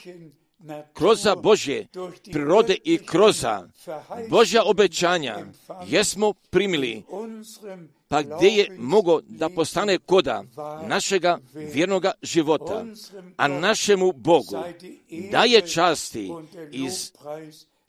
[0.94, 1.88] kroza Božje
[2.32, 3.68] prirode i kroza
[4.30, 5.38] Božja obećanja
[5.88, 7.04] jesmo primili,
[8.08, 10.44] pa gdje je mogo da postane koda
[10.88, 12.86] našega vjernoga života,
[13.38, 14.58] a našemu Bogu
[15.32, 16.32] daje časti
[16.72, 17.12] iz,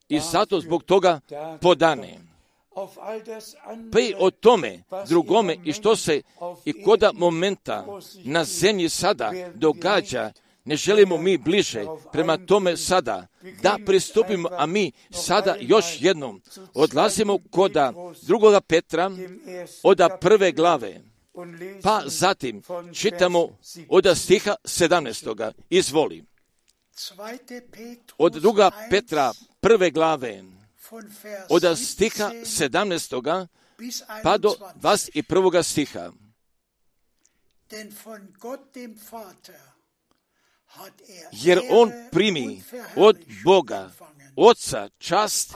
[0.09, 1.21] i zato zbog toga
[1.61, 2.19] podane.
[3.93, 6.23] Pa i o tome drugome i što se
[6.65, 7.87] i koda momenta
[8.25, 10.33] na zemlji sada događa,
[10.65, 13.27] ne želimo mi bliže prema tome sada
[13.63, 16.43] da pristupimo, a mi sada još jednom
[16.75, 17.93] odlazimo koda
[18.23, 19.11] drugoga Petra
[19.83, 21.01] od prve glave,
[21.83, 23.49] pa zatim čitamo
[23.89, 25.53] od stiha 17.
[25.71, 26.25] Izvoli.
[28.19, 30.43] Od druga Petra prve glave,
[31.49, 33.47] od stiha 17.
[34.23, 35.63] pa do 21.
[35.63, 36.13] stiha.
[41.33, 42.63] Jer on primi
[42.97, 43.91] od Boga,
[44.37, 45.55] Oca, čast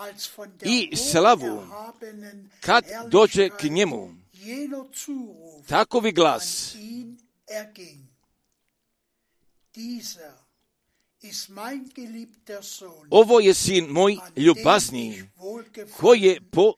[0.62, 1.62] i slavu,
[2.60, 4.14] kad dođe k njemu
[5.68, 6.76] takovi glas
[13.10, 15.30] ovo je sin moj ljubazni,
[15.96, 16.72] koji je po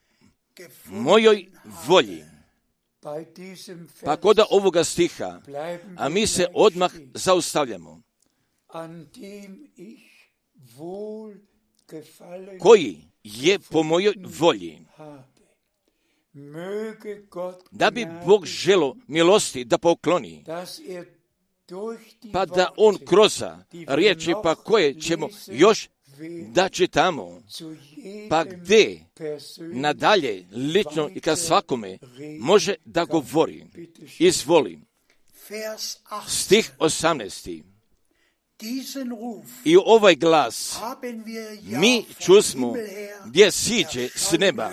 [0.87, 1.47] mojoj
[1.87, 2.25] volji.
[4.05, 5.41] Pa koda ovoga stiha,
[5.97, 8.08] a mi se odmah zaustavljamo.
[12.61, 14.79] Koji je po mojoj volji.
[17.71, 20.45] Da bi Bog želo milosti da pokloni,
[22.33, 25.89] pa da on kroza riječi pa koje ćemo još
[26.49, 27.43] da čitamo,
[28.29, 29.05] pa gdje
[29.59, 31.99] nadalje lično i ka svakome
[32.41, 33.65] može da govori.
[34.19, 34.79] Izvoli.
[36.29, 37.78] Stih 18.
[39.65, 40.79] I ovaj glas
[41.63, 42.75] mi čusmo
[43.27, 44.73] gdje siđe s neba.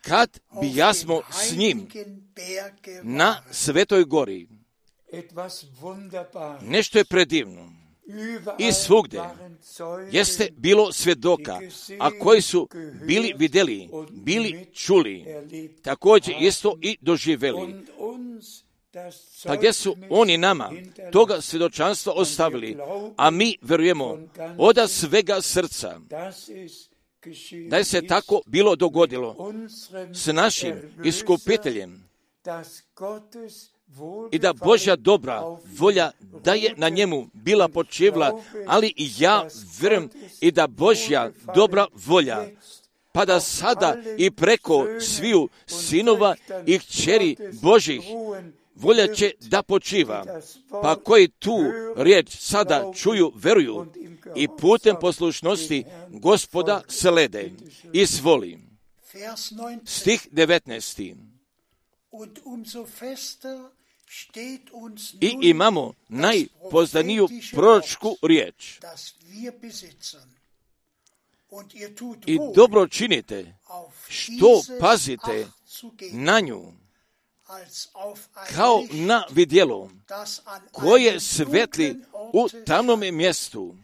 [0.00, 1.88] Kad bi jasmo s njim
[3.02, 4.48] na svetoj gori.
[6.62, 7.72] Nešto je predivno.
[8.58, 9.20] I svugde
[10.12, 11.60] jeste bilo svjedoka,
[11.98, 12.68] a koji su
[13.06, 15.24] bili vidjeli, bili čuli,
[15.82, 17.84] također isto i doživjeli.
[19.46, 20.70] Pa gdje su oni nama?
[21.12, 22.76] Toga svjedočanstva ostavili,
[23.16, 24.18] a mi verujemo
[24.58, 26.00] od svega srca.
[27.68, 29.52] Da je se tako bilo dogodilo
[30.14, 30.74] s našim
[31.04, 32.10] iskupiteljem
[34.30, 35.42] i da Božja dobra
[35.78, 36.10] volja
[36.44, 39.46] da je na njemu bila počivla, ali i ja
[39.80, 40.10] vjerujem
[40.40, 42.46] i da Božja dobra volja
[43.12, 46.36] pa da sada i preko sviju sinova
[46.66, 48.00] i kćeri Božih
[48.80, 50.24] volja će da počiva,
[50.70, 51.58] pa koji tu
[51.96, 53.86] riječ sada čuju, veruju
[54.36, 57.52] i putem poslušnosti gospoda slede
[57.92, 58.58] i svoli.
[59.84, 61.14] Stih 19.
[65.20, 68.78] I imamo najpozdaniju proročku riječ.
[72.26, 73.56] I dobro činite
[74.08, 75.46] što pazite
[76.12, 76.72] na nju
[78.54, 79.90] kao na vidjelo
[80.72, 81.96] koje svetli
[82.32, 83.74] u tamnom mjestu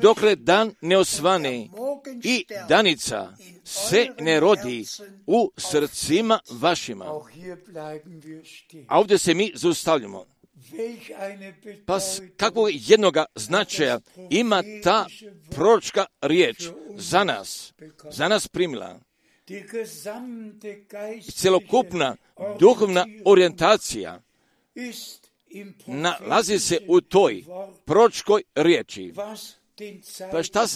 [0.00, 1.68] dokle dan ne osvane
[2.22, 3.32] i danica
[3.64, 4.84] se ne rodi
[5.26, 7.04] u srcima vašima.
[8.88, 10.24] A ovdje se mi zaustavljamo.
[11.86, 11.98] Pa
[12.36, 14.00] kakvog jednoga značaja
[14.30, 15.06] ima ta
[15.50, 17.72] proročka riječ za nas,
[18.10, 19.00] za nas primila.
[21.32, 22.16] Celokupna
[22.58, 24.22] duhovna orijentacija
[25.86, 27.44] nalazi se u toj
[27.84, 29.12] pročkoj riječi.
[30.32, 30.66] Pa šta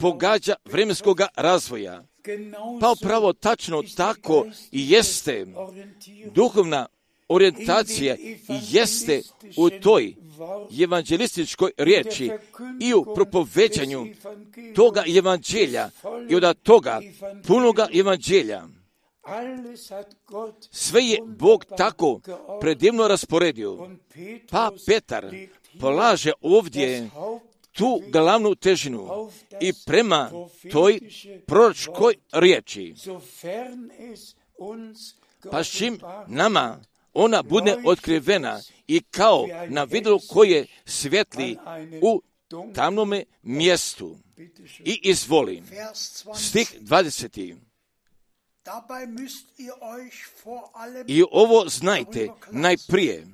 [0.00, 2.04] pogađa vremenskog razvoja?
[2.80, 5.46] Pa upravo tačno tako i jeste
[6.34, 6.86] duhovna
[7.30, 8.16] orijentacija
[8.70, 9.22] jeste
[9.56, 10.14] u toj
[10.82, 12.30] evanđelističkoj riječi
[12.80, 14.06] i u propoveđanju
[14.74, 15.90] toga evanđelja
[16.28, 17.00] i od toga
[17.46, 18.62] punoga evanđelja.
[20.70, 22.20] Sve je Bog tako
[22.60, 23.90] predivno rasporedio.
[24.50, 25.34] Pa Petar
[25.80, 27.10] polaže ovdje
[27.72, 30.30] tu glavnu težinu i prema
[30.72, 31.00] toj
[31.46, 32.94] proročkoj riječi.
[35.50, 36.78] Pa s čim nama
[37.12, 41.58] ona bude otkrivena i kao na vidu koje svjetli
[42.02, 42.22] u
[42.74, 44.16] tamnome mjestu.
[44.84, 45.62] I izvoli.
[46.36, 47.56] Stih 20.
[51.06, 53.26] I ovo znajte najprije,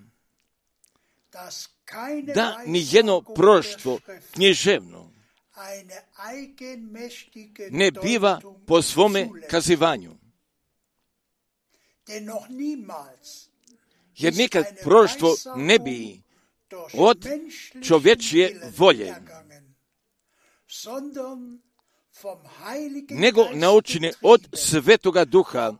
[2.35, 3.99] da ni jedno proštvo
[4.35, 5.11] književno
[7.71, 10.17] ne biva po svome kazivanju.
[14.17, 16.23] Jer nikad proštvo ne bi
[16.95, 17.27] od
[17.85, 19.15] čovječje volje,
[23.11, 25.73] nego naučine od svetoga duha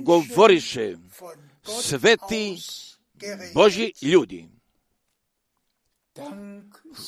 [0.00, 0.96] govoriše
[1.82, 2.56] sveti
[3.54, 4.48] Boži ljudi.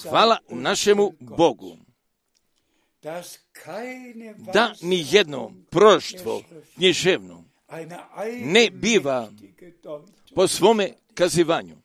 [0.02, 1.76] Hvala našemu Bogu
[4.52, 6.42] da ni jedno proštvo
[6.74, 7.44] književno
[8.40, 9.30] ne biva
[10.34, 11.76] po svome kazivanju.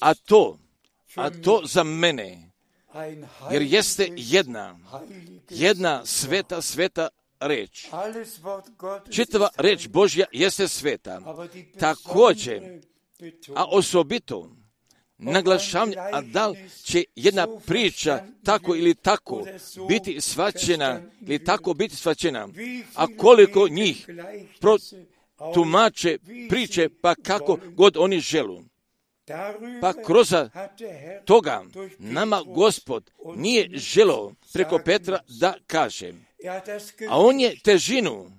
[0.00, 0.58] A to,
[1.16, 2.50] a to za mene,
[3.52, 4.78] jer jeste jedna,
[5.50, 7.08] jedna sveta, sveta
[7.40, 7.88] reč.
[9.10, 11.20] Čitava reč Božja jeste sveta.
[11.78, 12.80] Također,
[13.54, 14.56] a osobito
[15.18, 19.46] naglašavanje, a da li će jedna priča tako ili tako
[19.88, 22.48] biti svačena ili tako biti svačena,
[22.94, 24.06] a koliko njih
[25.54, 28.62] tumače priče pa kako god oni želu.
[29.80, 30.34] Pa kroz
[31.24, 31.64] toga
[31.98, 36.12] nama gospod nije želo preko Petra da kaže,
[37.08, 38.30] a on je težinu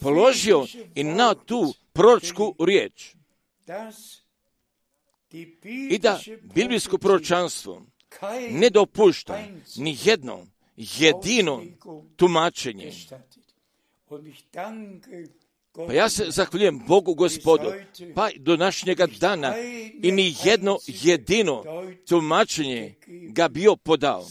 [0.00, 3.14] položio i na tu proročku riječ.
[5.90, 6.20] I da
[6.54, 7.82] biblijsko proročanstvo
[8.50, 9.44] ne dopušta
[9.76, 11.64] ni jedno jedino
[12.16, 12.92] tumačenje.
[15.86, 17.72] Pa ja se zahvaljujem Bogu gospodu,
[18.14, 19.54] pa do našnjega dana
[20.02, 21.62] i ni jedno jedino
[22.08, 24.26] tumačenje ga bio podao,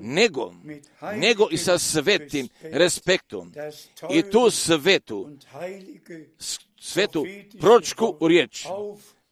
[0.00, 0.54] nego,
[1.16, 3.52] nego i sa svetim respektom.
[4.10, 5.30] i tu svetu,
[6.78, 7.26] svetu
[7.60, 8.66] pročku riječ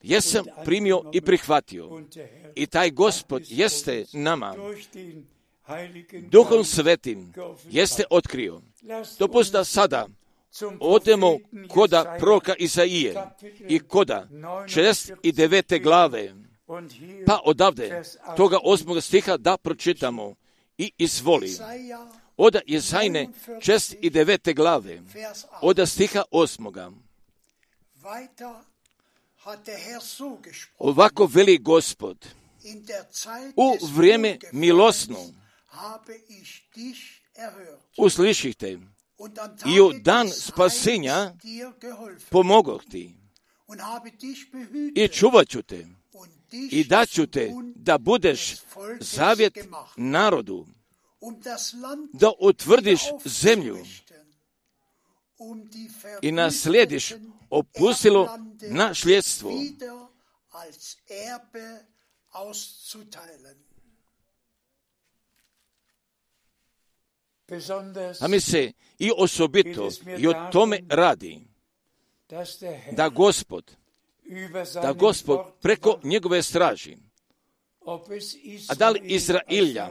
[0.03, 2.03] jesam primio i prihvatio.
[2.55, 4.55] I taj gospod jeste nama
[6.31, 7.33] Duhom svetim
[7.71, 8.63] jeste otkrio.
[9.19, 10.09] Dopusta sada
[10.81, 11.39] odemo
[11.69, 13.15] koda proka Isaije
[13.69, 15.83] i koda 69.
[15.83, 16.35] glave,
[17.27, 18.03] pa odavde
[18.37, 20.35] toga osmoga stiha da pročitamo
[20.79, 21.51] i izvoli.
[22.37, 24.55] Oda Jesajne 69.
[24.55, 25.03] glave,
[25.61, 26.91] oda stiha osmoga.
[30.79, 32.27] Ovako veli gospod,
[33.57, 35.19] u vrijeme milosno
[37.97, 38.79] uslišite
[39.77, 41.33] i u dan spasenja
[42.31, 43.17] pomogoh ti.
[44.95, 45.87] I čuvat ću te.
[46.71, 48.55] I daću te da budeš
[49.01, 49.59] zavjet
[49.97, 50.67] narodu,
[52.13, 53.79] da utvrdiš zemlju.
[56.23, 57.13] i naslijediš
[57.53, 58.39] opustilo
[58.71, 59.51] našljedstvo.
[68.21, 69.89] A mi se i osobito
[70.19, 71.47] i o tome radi.
[72.93, 73.77] da gospod,
[74.75, 76.97] da gospod preko njegove straži,
[78.69, 79.91] a da li Izrailja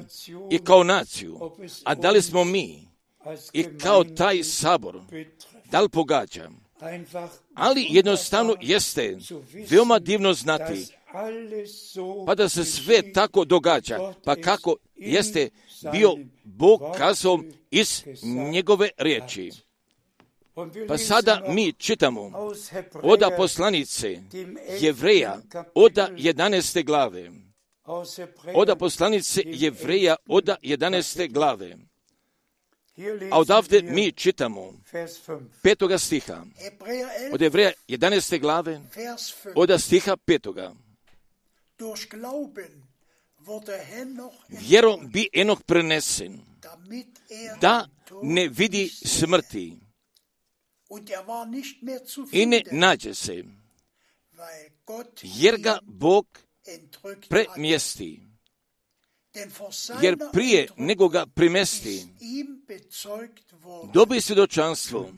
[0.51, 1.39] i kao naciju,
[1.83, 2.87] a da li smo mi
[3.53, 5.01] i kao taj sabor,
[5.71, 6.49] da li pogađa,
[7.53, 9.17] ali jednostavno jeste
[9.69, 10.85] veoma divno znati
[12.25, 15.49] pa da se sve tako događa, pa kako jeste
[15.91, 17.39] bio Bog kazao
[17.71, 18.03] iz
[18.51, 19.51] njegove riječi.
[20.87, 22.31] Pa sada mi čitamo
[23.03, 24.17] oda poslanice
[24.79, 25.37] Jevreja,
[25.75, 26.85] oda 11.
[26.85, 27.31] glave.
[28.55, 31.31] Oda poslanice Jevreja, oda 11.
[31.31, 31.77] glave.
[33.31, 34.73] A odavde mi čitamo
[35.61, 36.45] petoga stiha,
[37.33, 38.39] od Jevreja 11.
[38.39, 38.81] glave,
[39.55, 40.73] od stiha petoga.
[44.49, 46.39] Vjerom bi Enok prenesen,
[47.61, 47.87] da
[48.23, 49.77] ne vidi smrti.
[52.31, 53.43] I ne nađe se,
[55.21, 56.39] jer ga Bog
[57.29, 58.30] premjesti
[60.01, 62.05] jer prije nego ga primesti,
[63.93, 65.11] dobi svjedočanstvo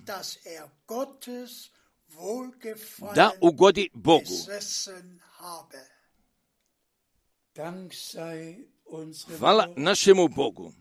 [3.16, 4.38] da ugodi Bogu.
[9.38, 10.72] Hvala našemu Bogu.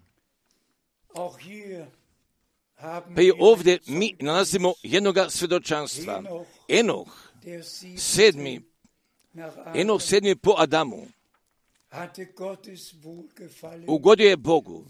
[3.14, 6.22] Pa i ovdje mi nalazimo jednoga svjedočanstva.
[6.68, 7.09] Enoh,
[7.99, 8.61] sedmi,
[9.74, 11.07] Enoh sedmi po Adamu,
[13.86, 14.84] ugodio je Bogu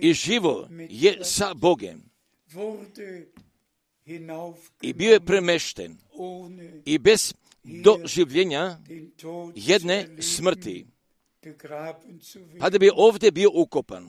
[0.00, 2.02] i živo je sa Bogem
[4.82, 5.96] i bio je premešten
[6.84, 8.78] i bez doživljenja
[9.54, 10.86] jedne smrti.
[12.60, 14.08] Pa da bi ovdje bio ukopan.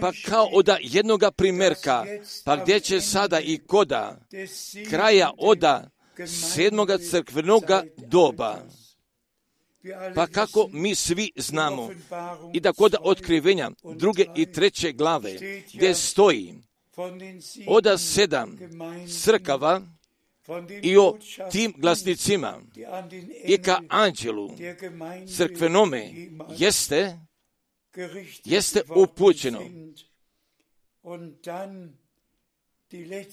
[0.00, 2.04] Pa kao oda jednoga primjerka,
[2.44, 4.26] pa gdje će sada i koda
[4.90, 5.90] kraja oda
[6.26, 8.62] sedmoga crkvenoga doba
[10.14, 11.90] pa kako mi svi znamo
[12.52, 15.32] i da kod otkrivenja druge i treće glave
[15.74, 16.54] gdje stoji
[17.66, 18.58] oda sedam
[19.22, 19.82] crkava
[20.82, 21.18] i o
[21.52, 22.60] tim glasnicima.
[23.44, 24.50] i ka anđelu
[25.36, 26.10] crkvenome
[26.58, 27.18] jeste
[28.44, 29.60] jeste upućeno.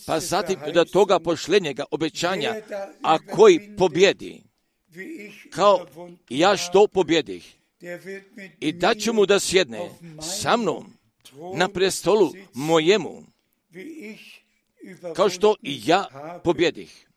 [0.05, 2.55] Pa zatim do toga pošljenjega obećanja,
[3.03, 4.48] a koji pobjedi,
[5.51, 5.85] kao
[6.29, 7.55] ja što pobjedih
[8.59, 9.89] i daću mu da sjedne
[10.21, 10.93] sa mnom
[11.55, 13.23] na prestolu mojemu,
[15.15, 16.07] kao što i ja
[16.43, 17.07] pobjedih.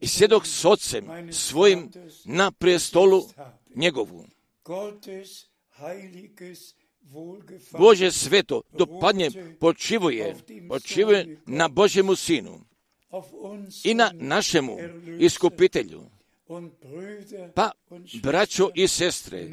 [0.00, 1.90] i sjedok s ocem svojim
[2.24, 3.28] na prestolu
[3.74, 4.24] njegovu.
[7.78, 9.30] Bože sveto, dopadnje,
[9.60, 10.36] počivuje,
[10.68, 12.60] počivuje na Božjemu sinu
[13.84, 14.78] i na našemu
[15.18, 16.02] iskupitelju.
[17.54, 17.70] Pa,
[18.22, 19.48] braćo i sestre,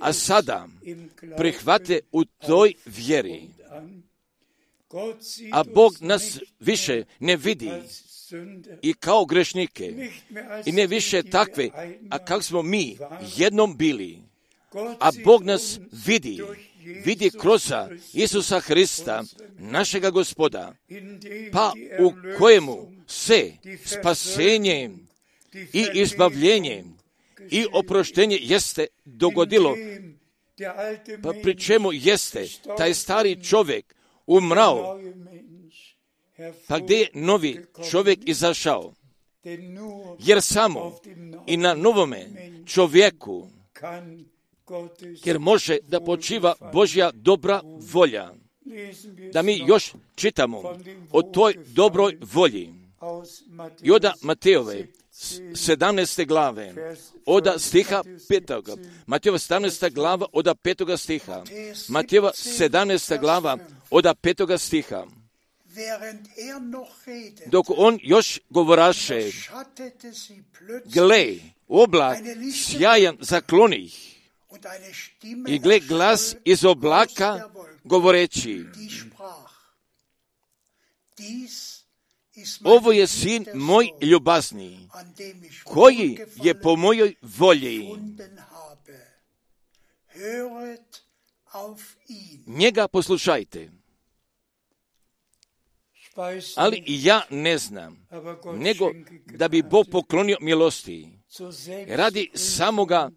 [0.00, 0.68] a sada
[1.36, 3.48] prihvate u toj vjeri,
[5.52, 7.70] a Bog nas više ne vidi
[8.82, 10.10] i kao grešnike
[10.66, 11.70] i ne više takve,
[12.10, 12.96] a kako smo mi
[13.36, 14.18] jednom bili,
[15.00, 16.40] a Bog nas vidi,
[16.84, 17.72] vidi kroz
[18.12, 19.24] Isusa Hrista,
[19.58, 20.74] našega gospoda,
[21.52, 23.52] pa u kojemu se
[23.84, 24.90] spasenje
[25.72, 26.84] i izbavljenje
[27.50, 29.76] i oproštenje jeste dogodilo,
[31.22, 33.94] pa pri čemu jeste taj stari čovjek
[34.26, 35.00] umrao,
[36.68, 38.94] pa gdje je novi čovjek izašao?
[40.18, 40.98] Jer samo
[41.46, 42.26] i na novome
[42.66, 43.48] čovjeku,
[45.24, 47.60] jer može da počiva Božja dobra
[47.92, 48.30] volja.
[49.32, 50.62] Da mi još čitamo
[51.10, 52.74] o toj dobroj volji.
[53.82, 56.26] I od Mateove 17.
[56.26, 56.96] glave,
[57.26, 58.76] od stiha 5.
[59.06, 59.92] Matejova 17.
[59.92, 60.96] glava od 5.
[60.96, 61.44] stiha.
[61.88, 63.20] Matejova 17.
[63.20, 63.58] glava
[63.90, 64.58] od 5.
[64.58, 65.04] stiha.
[67.46, 69.30] Dok on još govoraše,
[70.84, 71.34] gle,
[71.68, 72.18] oblak
[72.52, 74.13] sjajan zaklonih
[75.48, 77.50] i gle glas iz oblaka
[77.84, 78.64] govoreći,
[82.64, 84.88] ovo je sin moj ljubazni,
[85.64, 87.88] koji je po mojoj volji.
[92.46, 93.70] Njega poslušajte.
[96.56, 98.06] Ali ja ne znam,
[98.54, 98.90] nego
[99.26, 101.08] da bi Bog poklonio milosti.
[101.88, 103.10] Radi samoga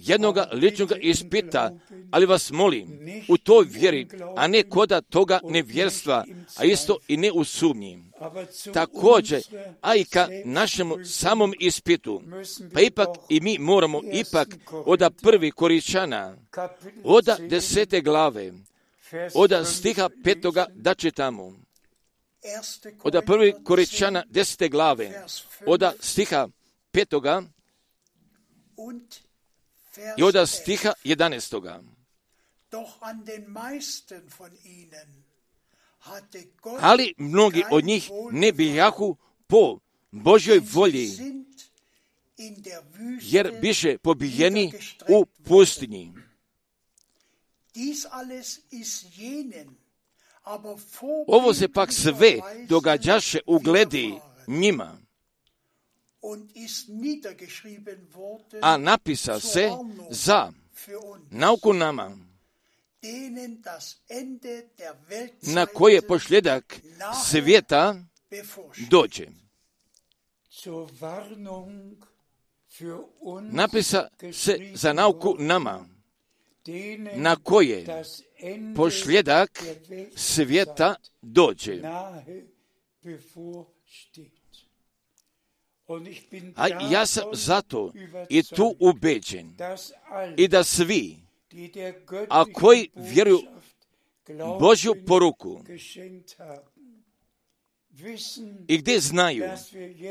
[0.00, 1.72] jednoga ličnog ispita,
[2.10, 2.88] ali vas molim,
[3.28, 6.24] u toj vjeri, a ne koda toga nevjerstva,
[6.56, 7.98] a isto i ne u sumnji.
[8.74, 9.42] Također,
[9.80, 12.22] a i ka našemu samom ispitu,
[12.74, 16.36] pa ipak i mi moramo ipak od prvi koričana,
[17.04, 18.52] od desete glave,
[19.34, 21.52] od stiha petoga da čitamo.
[23.02, 25.24] Od prvi koričana desete glave,
[25.66, 26.48] od stiha
[26.92, 27.42] petoga,
[30.16, 31.82] i od stiha 11.
[36.80, 39.16] Ali mnogi od njih ne bijahu
[39.46, 39.78] po
[40.10, 41.10] Božjoj volji,
[43.20, 44.72] jer biše pobijeni
[45.08, 46.12] u pustinji.
[51.26, 52.38] Ovo se pak sve
[52.68, 54.14] događaše u gledi
[54.46, 54.99] njima
[58.62, 59.70] a napisa se
[60.10, 60.52] za
[61.30, 62.16] nauku nama,
[65.42, 66.80] na koje pošljedak
[67.24, 67.96] svijeta
[68.90, 69.26] dođe.
[73.50, 75.86] Napisa se za nauku nama,
[77.14, 78.04] na koje
[78.76, 79.62] pošljedak
[80.16, 81.82] svijeta dođe.
[86.56, 87.92] A ja sam zato
[88.28, 89.52] i tu ubeđen
[90.36, 91.16] i da svi,
[92.28, 93.40] a koji vjeruju
[94.60, 95.60] Božju poruku
[98.68, 99.44] i gdje znaju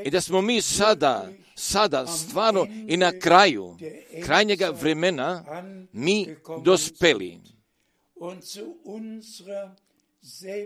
[0.05, 3.77] i da smo mi sada, sada stvarno i na kraju
[4.25, 5.43] krajnjega vremena
[5.91, 7.39] mi dospeli.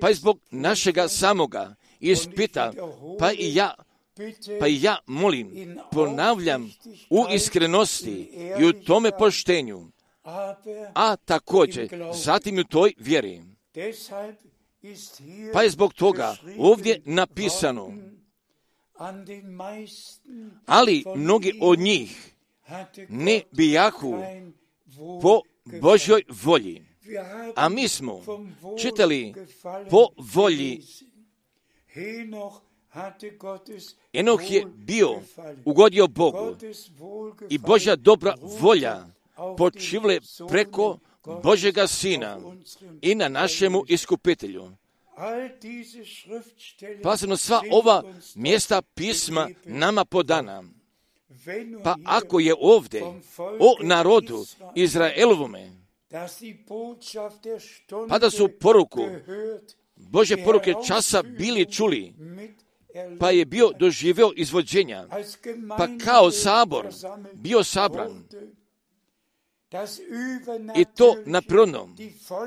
[0.02, 2.74] Pa i zbog našega samoga ispita,
[3.20, 3.76] pa i ja
[4.60, 6.72] pa ja molim, ponavljam
[7.10, 9.92] u iskrenosti i u tome poštenju,
[10.96, 13.42] a također zatim u toj vjeri.
[15.54, 17.94] Pa je zbog toga ovdje napisano,
[20.66, 22.34] ali mnogi od njih
[23.10, 24.24] ne bijahu
[25.22, 25.42] po
[25.82, 26.86] Božjoj volji.
[27.56, 28.22] A mi smo
[28.82, 29.34] čitali
[29.90, 30.82] po volji
[34.14, 35.22] Enoh je bio
[35.66, 36.56] ugodio Bogu
[37.50, 39.06] i Božja dobra volja
[39.58, 40.20] počivle
[40.50, 40.98] preko
[41.44, 42.40] Božega Sina
[43.02, 44.72] i na našemu iskupitelju.
[47.04, 48.04] Pasno sva ova
[48.36, 50.64] mjesta pisma nama podana.
[51.84, 53.04] Pa ako je ovdje
[53.60, 55.72] o narodu Izraelovome,
[58.10, 59.02] pa da su poruku
[59.96, 62.14] Bože poruke časa bili čuli
[63.20, 65.08] pa je bio doživio izvođenja,
[65.78, 66.88] pa kao sabor
[67.34, 68.24] bio sabran.
[70.76, 71.96] I to napravno,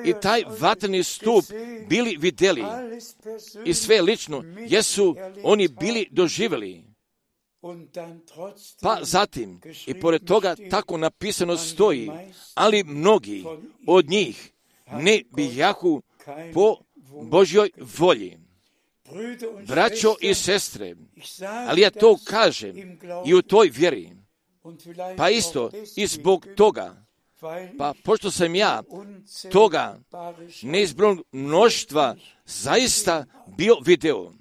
[0.05, 1.45] i taj vatreni stup
[1.89, 2.65] bili vidjeli
[3.65, 6.85] i sve lično jesu oni bili doživjeli.
[8.83, 12.11] Pa zatim, i pored toga tako napisano stoji,
[12.55, 13.45] ali mnogi
[13.87, 14.53] od njih
[14.93, 16.03] ne bijahu
[16.55, 16.77] po
[17.23, 18.46] Božjoj volji.
[19.67, 20.97] Braćo i sestre,
[21.69, 24.11] ali ja to kažem i u toj vjeri,
[25.17, 27.07] pa isto i zbog toga,
[27.79, 28.83] pa pošto sam ja
[29.53, 29.99] toga
[30.63, 33.25] neizbrojnog mnoštva zaista
[33.57, 34.33] bio video,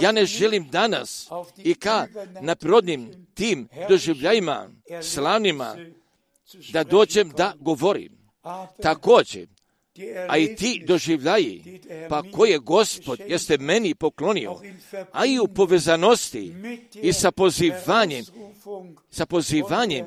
[0.00, 2.06] ja ne želim danas i ka
[2.40, 4.70] na prirodnim tim doživljajima,
[5.02, 5.76] slavnima,
[6.72, 8.20] da dođem da govorim.
[8.82, 9.48] Također,
[10.28, 14.60] a i ti doživljaji, pa koje gospod jeste meni poklonio,
[15.12, 16.54] a i u povezanosti
[16.94, 18.24] i sa pozivanjem,
[19.10, 20.06] sa pozivanjem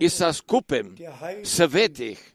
[0.00, 0.96] i sa skupem
[1.44, 2.32] svetih,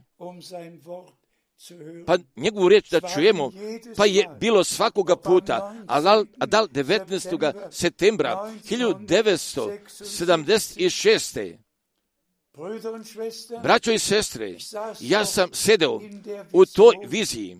[2.05, 3.51] pa njegovu riječ da čujemo,
[3.97, 7.53] pa je bilo svakoga puta, a dal, a dal 19.
[7.71, 11.64] septembra 1976.
[13.63, 14.57] Braćo i sestre,
[14.99, 15.99] ja sam sedeo
[16.53, 17.57] u toj viziji,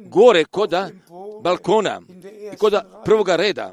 [0.00, 0.90] gore koda
[1.42, 2.02] balkona
[2.52, 3.72] i koda prvoga reda,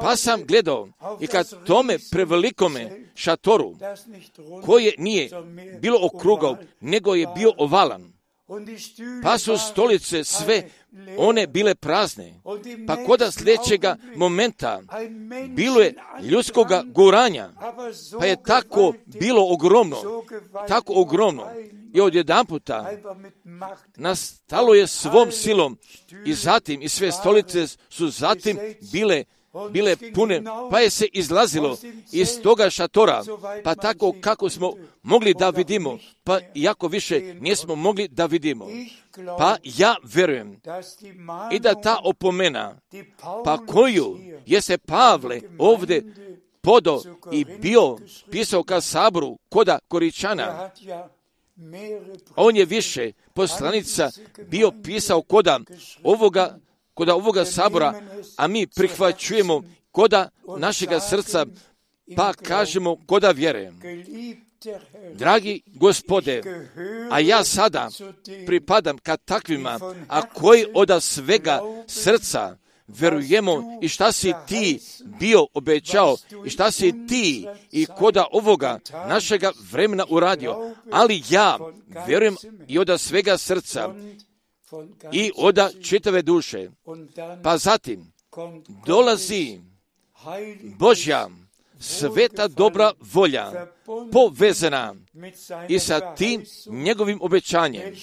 [0.00, 0.88] pa sam gledao
[1.20, 3.74] i kad tome prevelikome šatoru,
[4.64, 5.30] koje nije
[5.80, 8.12] bilo okrugao, nego je bio ovalan,
[9.22, 10.70] pa su stolice sve
[11.18, 12.40] one bile prazne.
[12.86, 14.82] Pa koda sljedećega momenta
[15.48, 17.50] bilo je ljudskoga guranja,
[18.18, 19.96] pa je tako bilo ogromno,
[20.68, 21.46] tako ogromno.
[21.94, 22.90] I odjedan puta
[23.96, 25.78] nastalo je svom silom
[26.26, 28.58] i zatim i sve stolice su zatim
[28.92, 29.24] bile
[29.70, 31.76] bile pune, pa je se izlazilo
[32.12, 33.22] iz toga šatora,
[33.64, 34.72] pa tako kako smo
[35.02, 38.66] mogli da vidimo, pa jako više nismo mogli da vidimo.
[39.38, 40.60] Pa ja verujem
[41.52, 42.80] i da ta opomena,
[43.44, 46.02] pa koju je se Pavle ovdje
[46.60, 47.96] podo i bio
[48.30, 50.70] pisao ka saboru koda Koričana,
[52.36, 54.10] on je više poslanica
[54.48, 55.60] bio pisao koda
[56.02, 56.58] ovoga
[56.94, 58.00] koda ovoga sabora,
[58.36, 60.28] a mi prihvaćujemo koda
[60.58, 61.46] našega srca,
[62.16, 63.72] pa kažemo koda vjere.
[65.14, 66.42] Dragi gospode,
[67.10, 67.88] a ja sada
[68.46, 69.78] pripadam ka takvima,
[70.08, 74.80] a koji od svega srca verujemo i šta si ti
[75.20, 76.16] bio obećao
[76.46, 78.78] i šta si ti i koda ovoga
[79.08, 80.74] našega vremena uradio.
[80.90, 81.58] Ali ja
[82.06, 82.36] verujem
[82.68, 83.94] i od svega srca
[85.12, 86.70] i oda čitave duše.
[87.42, 88.12] Pa zatim
[88.86, 89.60] dolazi
[90.78, 91.28] Božja
[91.78, 93.66] sveta dobra volja
[94.12, 94.94] povezana
[95.68, 97.94] i sa tim njegovim obećanjem.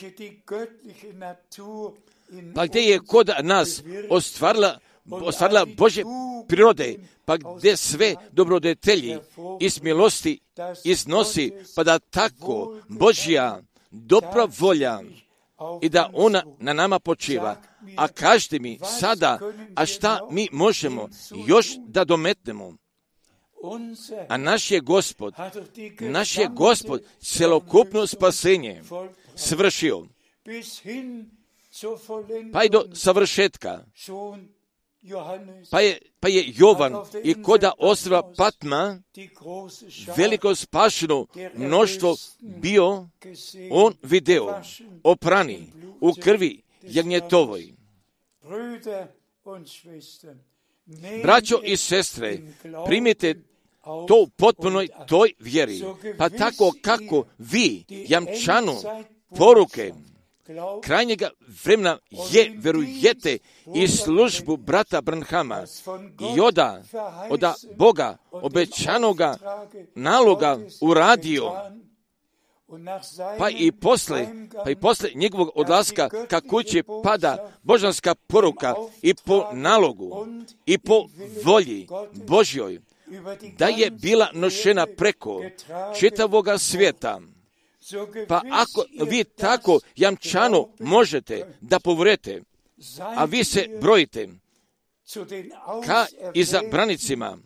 [2.56, 6.04] Pa gdje je kod nas ostvarila, ostvarila Bože
[6.48, 6.96] prirode,
[7.26, 9.18] pa gdje sve dobrodetelji
[9.60, 10.40] iz milosti
[10.84, 13.62] iznosi, pa da tako Božja
[13.92, 15.02] dobra volja
[15.82, 17.58] i da ona na nama počiva.
[17.96, 19.40] A kažite mi sada,
[19.76, 21.10] a šta mi možemo
[21.48, 22.74] još da dometnemo?
[24.28, 25.34] A naš je gospod,
[26.00, 28.84] naš je gospod celokupno spasenje
[29.36, 30.06] svršio.
[32.54, 33.86] Pa i do savršetka.
[35.72, 36.94] Pa je, pa je Jovan
[37.24, 39.02] i koda ostrava Patma
[40.18, 41.26] veliko spašeno
[41.56, 43.08] mnoštvo bio
[43.72, 44.62] on video
[45.04, 45.72] oprani
[46.02, 47.74] u krvi jagnjetovoj.
[51.24, 52.38] Braćo i sestre,
[52.86, 53.36] primite
[54.08, 55.82] to u potpunoj toj vjeri.
[56.18, 58.76] Pa tako kako vi, jamčanu,
[59.38, 59.94] poruke,
[60.84, 61.30] krajnjega
[61.64, 61.98] vremena
[62.32, 63.38] je, verujete,
[63.76, 65.64] i službu brata Branhama
[66.36, 66.84] i oda,
[67.30, 69.38] oda Boga obećanoga
[69.96, 71.52] naloga uradio,
[73.38, 74.28] pa i posle,
[74.64, 80.28] pa i posle njegovog odlaska ka kući pada božanska poruka i po nalogu
[80.66, 81.06] i po
[81.46, 81.88] volji
[82.28, 82.80] Božjoj,
[83.58, 85.42] da je bila nošena preko
[86.00, 87.20] čitavoga svijeta
[88.28, 92.42] pa ako vi tako jamčano možete da povrete,
[92.98, 94.30] a vi se brojite.
[95.86, 97.38] ka izabranicima,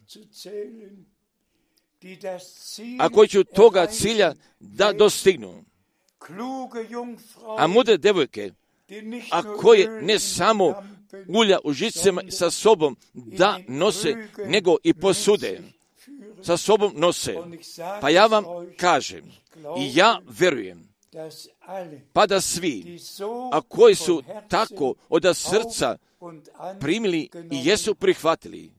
[2.99, 5.64] a koji ću toga cilja da dostignu.
[7.57, 8.52] A mudre devojke,
[9.32, 10.84] a koje ne samo
[11.28, 15.61] ulja u žicama sa sobom da nose, nego i posude
[16.44, 17.36] sa sobom nose.
[18.02, 18.44] Pa ja vam
[18.78, 19.32] kažem
[19.78, 20.94] i ja verujem,
[22.14, 22.99] pa da svi,
[23.52, 25.98] a koji su tako od srca
[26.80, 28.72] primili i jesu prihvatili,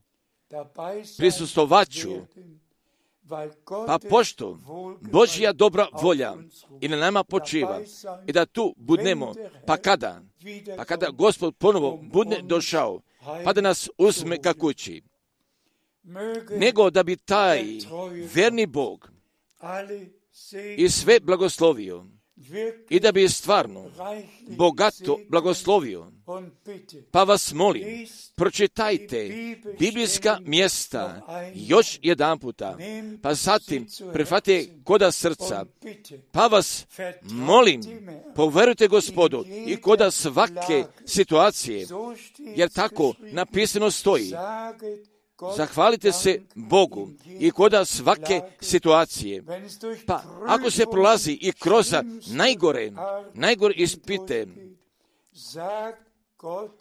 [1.17, 2.11] prisustovaću,
[3.87, 4.57] pa pošto
[5.01, 6.33] Božja dobra volja
[6.81, 7.81] i na nama počiva
[8.27, 9.33] i da tu budnemo,
[9.67, 10.21] pa kada,
[10.77, 13.01] pa kada Gospod ponovo budne došao,
[13.43, 15.01] pa da nas uzme ka kući,
[16.57, 17.63] nego da bi taj
[18.33, 19.11] verni Bog
[20.77, 22.05] i sve blagoslovio
[22.89, 23.91] i da bi stvarno
[24.47, 26.11] bogato blagoslovio.
[27.11, 29.29] Pa vas molim, pročitajte
[29.79, 31.21] biblijska mjesta
[31.55, 32.77] još jedan puta,
[33.21, 35.65] pa zatim prihvatite koda srca,
[36.31, 36.85] pa vas
[37.21, 37.81] molim,
[38.35, 41.87] poverujte gospodu i koda svake situacije,
[42.55, 44.31] jer tako napisano stoji,
[45.55, 47.09] Zahvalite se Bogu
[47.39, 49.43] i koda svake situacije.
[50.07, 51.93] Pa ako se prolazi i kroz
[52.27, 52.91] najgore,
[53.33, 54.47] najgore ispite,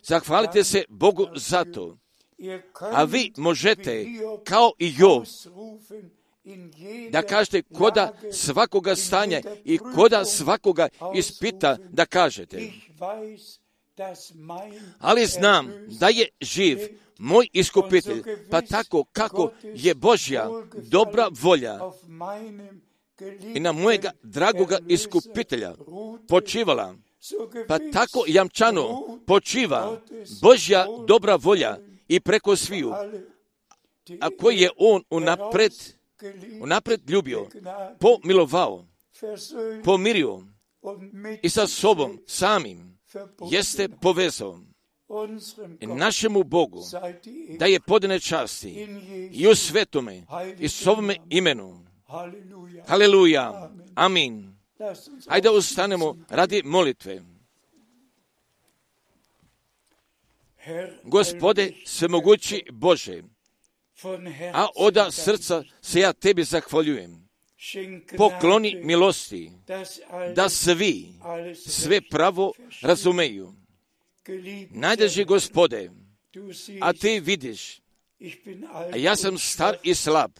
[0.02, 1.96] zahvalite se Bogu za to.
[2.80, 4.06] A vi možete,
[4.44, 5.24] kao i Jov,
[7.10, 12.72] da kažete koda svakoga stanja i koda svakoga ispita da kažete.
[14.98, 16.78] Ali znam da je živ
[17.18, 21.80] moj iskupitelj, pa tako kako je Božja dobra volja
[23.54, 25.74] i na mojega dragoga iskupitelja
[26.28, 26.94] počivala,
[27.68, 30.00] pa tako jamčano počiva
[30.42, 31.78] Božja dobra volja
[32.08, 32.92] i preko sviju,
[34.20, 35.72] a koji je on unapred,
[36.60, 37.46] unapred ljubio,
[38.00, 38.86] pomilovao,
[39.84, 40.42] pomirio
[41.42, 42.98] i sa sobom samim
[43.50, 44.60] jeste povezao
[45.80, 46.82] našemu Bogu
[47.58, 48.86] da je podne časti
[49.32, 50.26] i u svetome
[50.58, 51.86] i s ovome imenu.
[52.86, 53.70] Haleluja.
[53.94, 54.56] Amin.
[55.28, 57.22] Hajde ustanemo radi molitve.
[61.02, 63.22] Gospode, svemogući Bože,
[64.52, 67.24] a oda srca se ja tebi zahvaljujem.
[68.16, 69.50] Pokloni milosti,
[70.34, 71.08] da svi
[71.66, 72.52] sve pravo
[72.82, 73.63] razumeju
[74.70, 75.90] Najdraži gospode,
[76.80, 77.80] a ti vidiš,
[78.92, 80.30] a ja sam star i slab,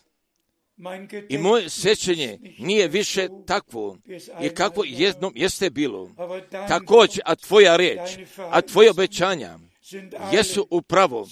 [1.29, 3.99] i moje sjećanje nije više takvo
[4.43, 6.11] i kako jednom jeste bilo.
[6.69, 9.59] Također, a tvoja reč, a tvoje obećanja
[10.33, 11.29] jesu upravo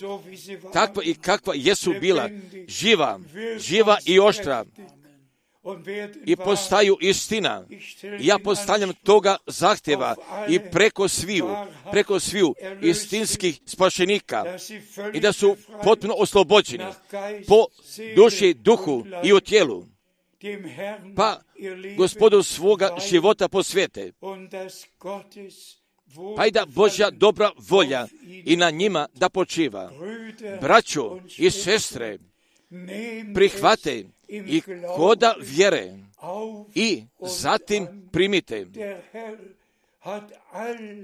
[0.72, 2.28] takva i kakva jesu bila,
[2.68, 3.20] živa,
[3.58, 4.64] živa i oštra,
[6.26, 7.66] i postaju istina.
[8.20, 10.14] Ja postavljam toga zahtjeva
[10.48, 11.48] i preko sviju,
[11.90, 14.44] preko sviju istinskih spašenika
[15.14, 16.84] i da su potpuno oslobođeni
[17.48, 17.66] po
[18.16, 19.86] duši, duhu i u tijelu.
[21.16, 21.40] Pa
[21.96, 24.12] gospodu svoga života posvijete.
[26.36, 28.06] Pa i da Božja dobra volja
[28.44, 29.92] i na njima da počiva.
[30.60, 32.18] Braćo i sestre,
[33.34, 34.62] prihvate i
[34.96, 35.98] koda vjere
[36.74, 38.66] i zatim primite.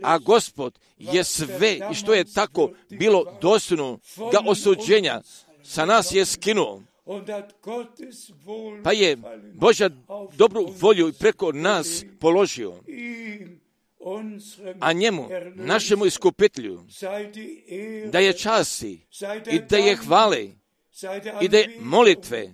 [0.02, 3.98] A gospod je sve i što je tako bilo dostojno
[4.32, 5.20] ga osuđenja
[5.62, 6.82] sa nas je skinuo.
[8.84, 9.16] Pa je
[9.54, 9.90] Božja
[10.36, 12.74] dobru volju preko nas položio.
[14.80, 16.84] A njemu, našemu iskupitelju,
[18.12, 19.00] da je časti
[19.50, 20.48] i da je hvale
[21.40, 22.52] i da je molitve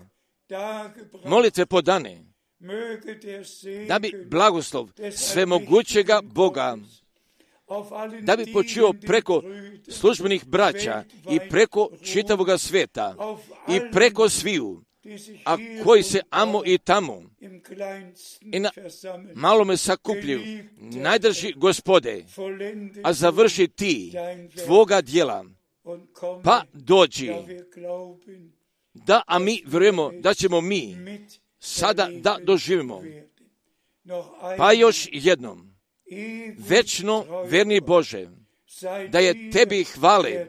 [1.25, 2.25] molitve podane,
[3.89, 6.77] da bi blagoslov svemogućega Boga,
[8.23, 9.43] da bi počio preko
[9.89, 13.37] službenih braća i preko čitavoga sveta
[13.69, 14.83] i preko sviju,
[15.45, 17.23] a koji se amo i tamo.
[18.41, 18.71] i na
[19.35, 22.25] malome sakupljuju, najdrži gospode,
[23.03, 24.13] a završi ti
[24.65, 25.45] tvoga dijela,
[26.45, 27.33] pa dođi
[28.95, 30.97] da, a mi vjerujemo da ćemo mi
[31.59, 33.03] sada da doživimo.
[34.57, 35.75] Pa još jednom,
[36.59, 38.29] večno verni Bože,
[39.09, 40.47] da je tebi hvale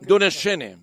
[0.00, 0.78] donešene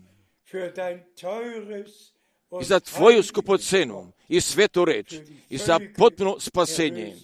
[2.62, 5.14] i za tvoju skupocenu i svetu reč
[5.50, 7.16] i za potpuno spasenje.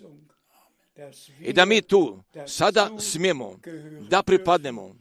[1.40, 3.60] I da mi tu sada smijemo
[4.10, 4.96] da pripadnemo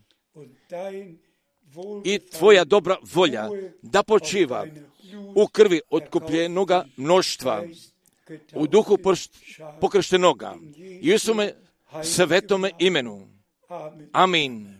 [2.04, 3.48] i tvoja dobra volja
[3.82, 4.66] da počiva
[5.34, 7.62] u krvi otkupljenoga mnoštva,
[8.54, 8.98] u duhu
[9.80, 10.54] pokrštenoga
[11.00, 11.54] i u svome
[12.02, 13.28] svetome imenu.
[14.12, 14.79] Amin.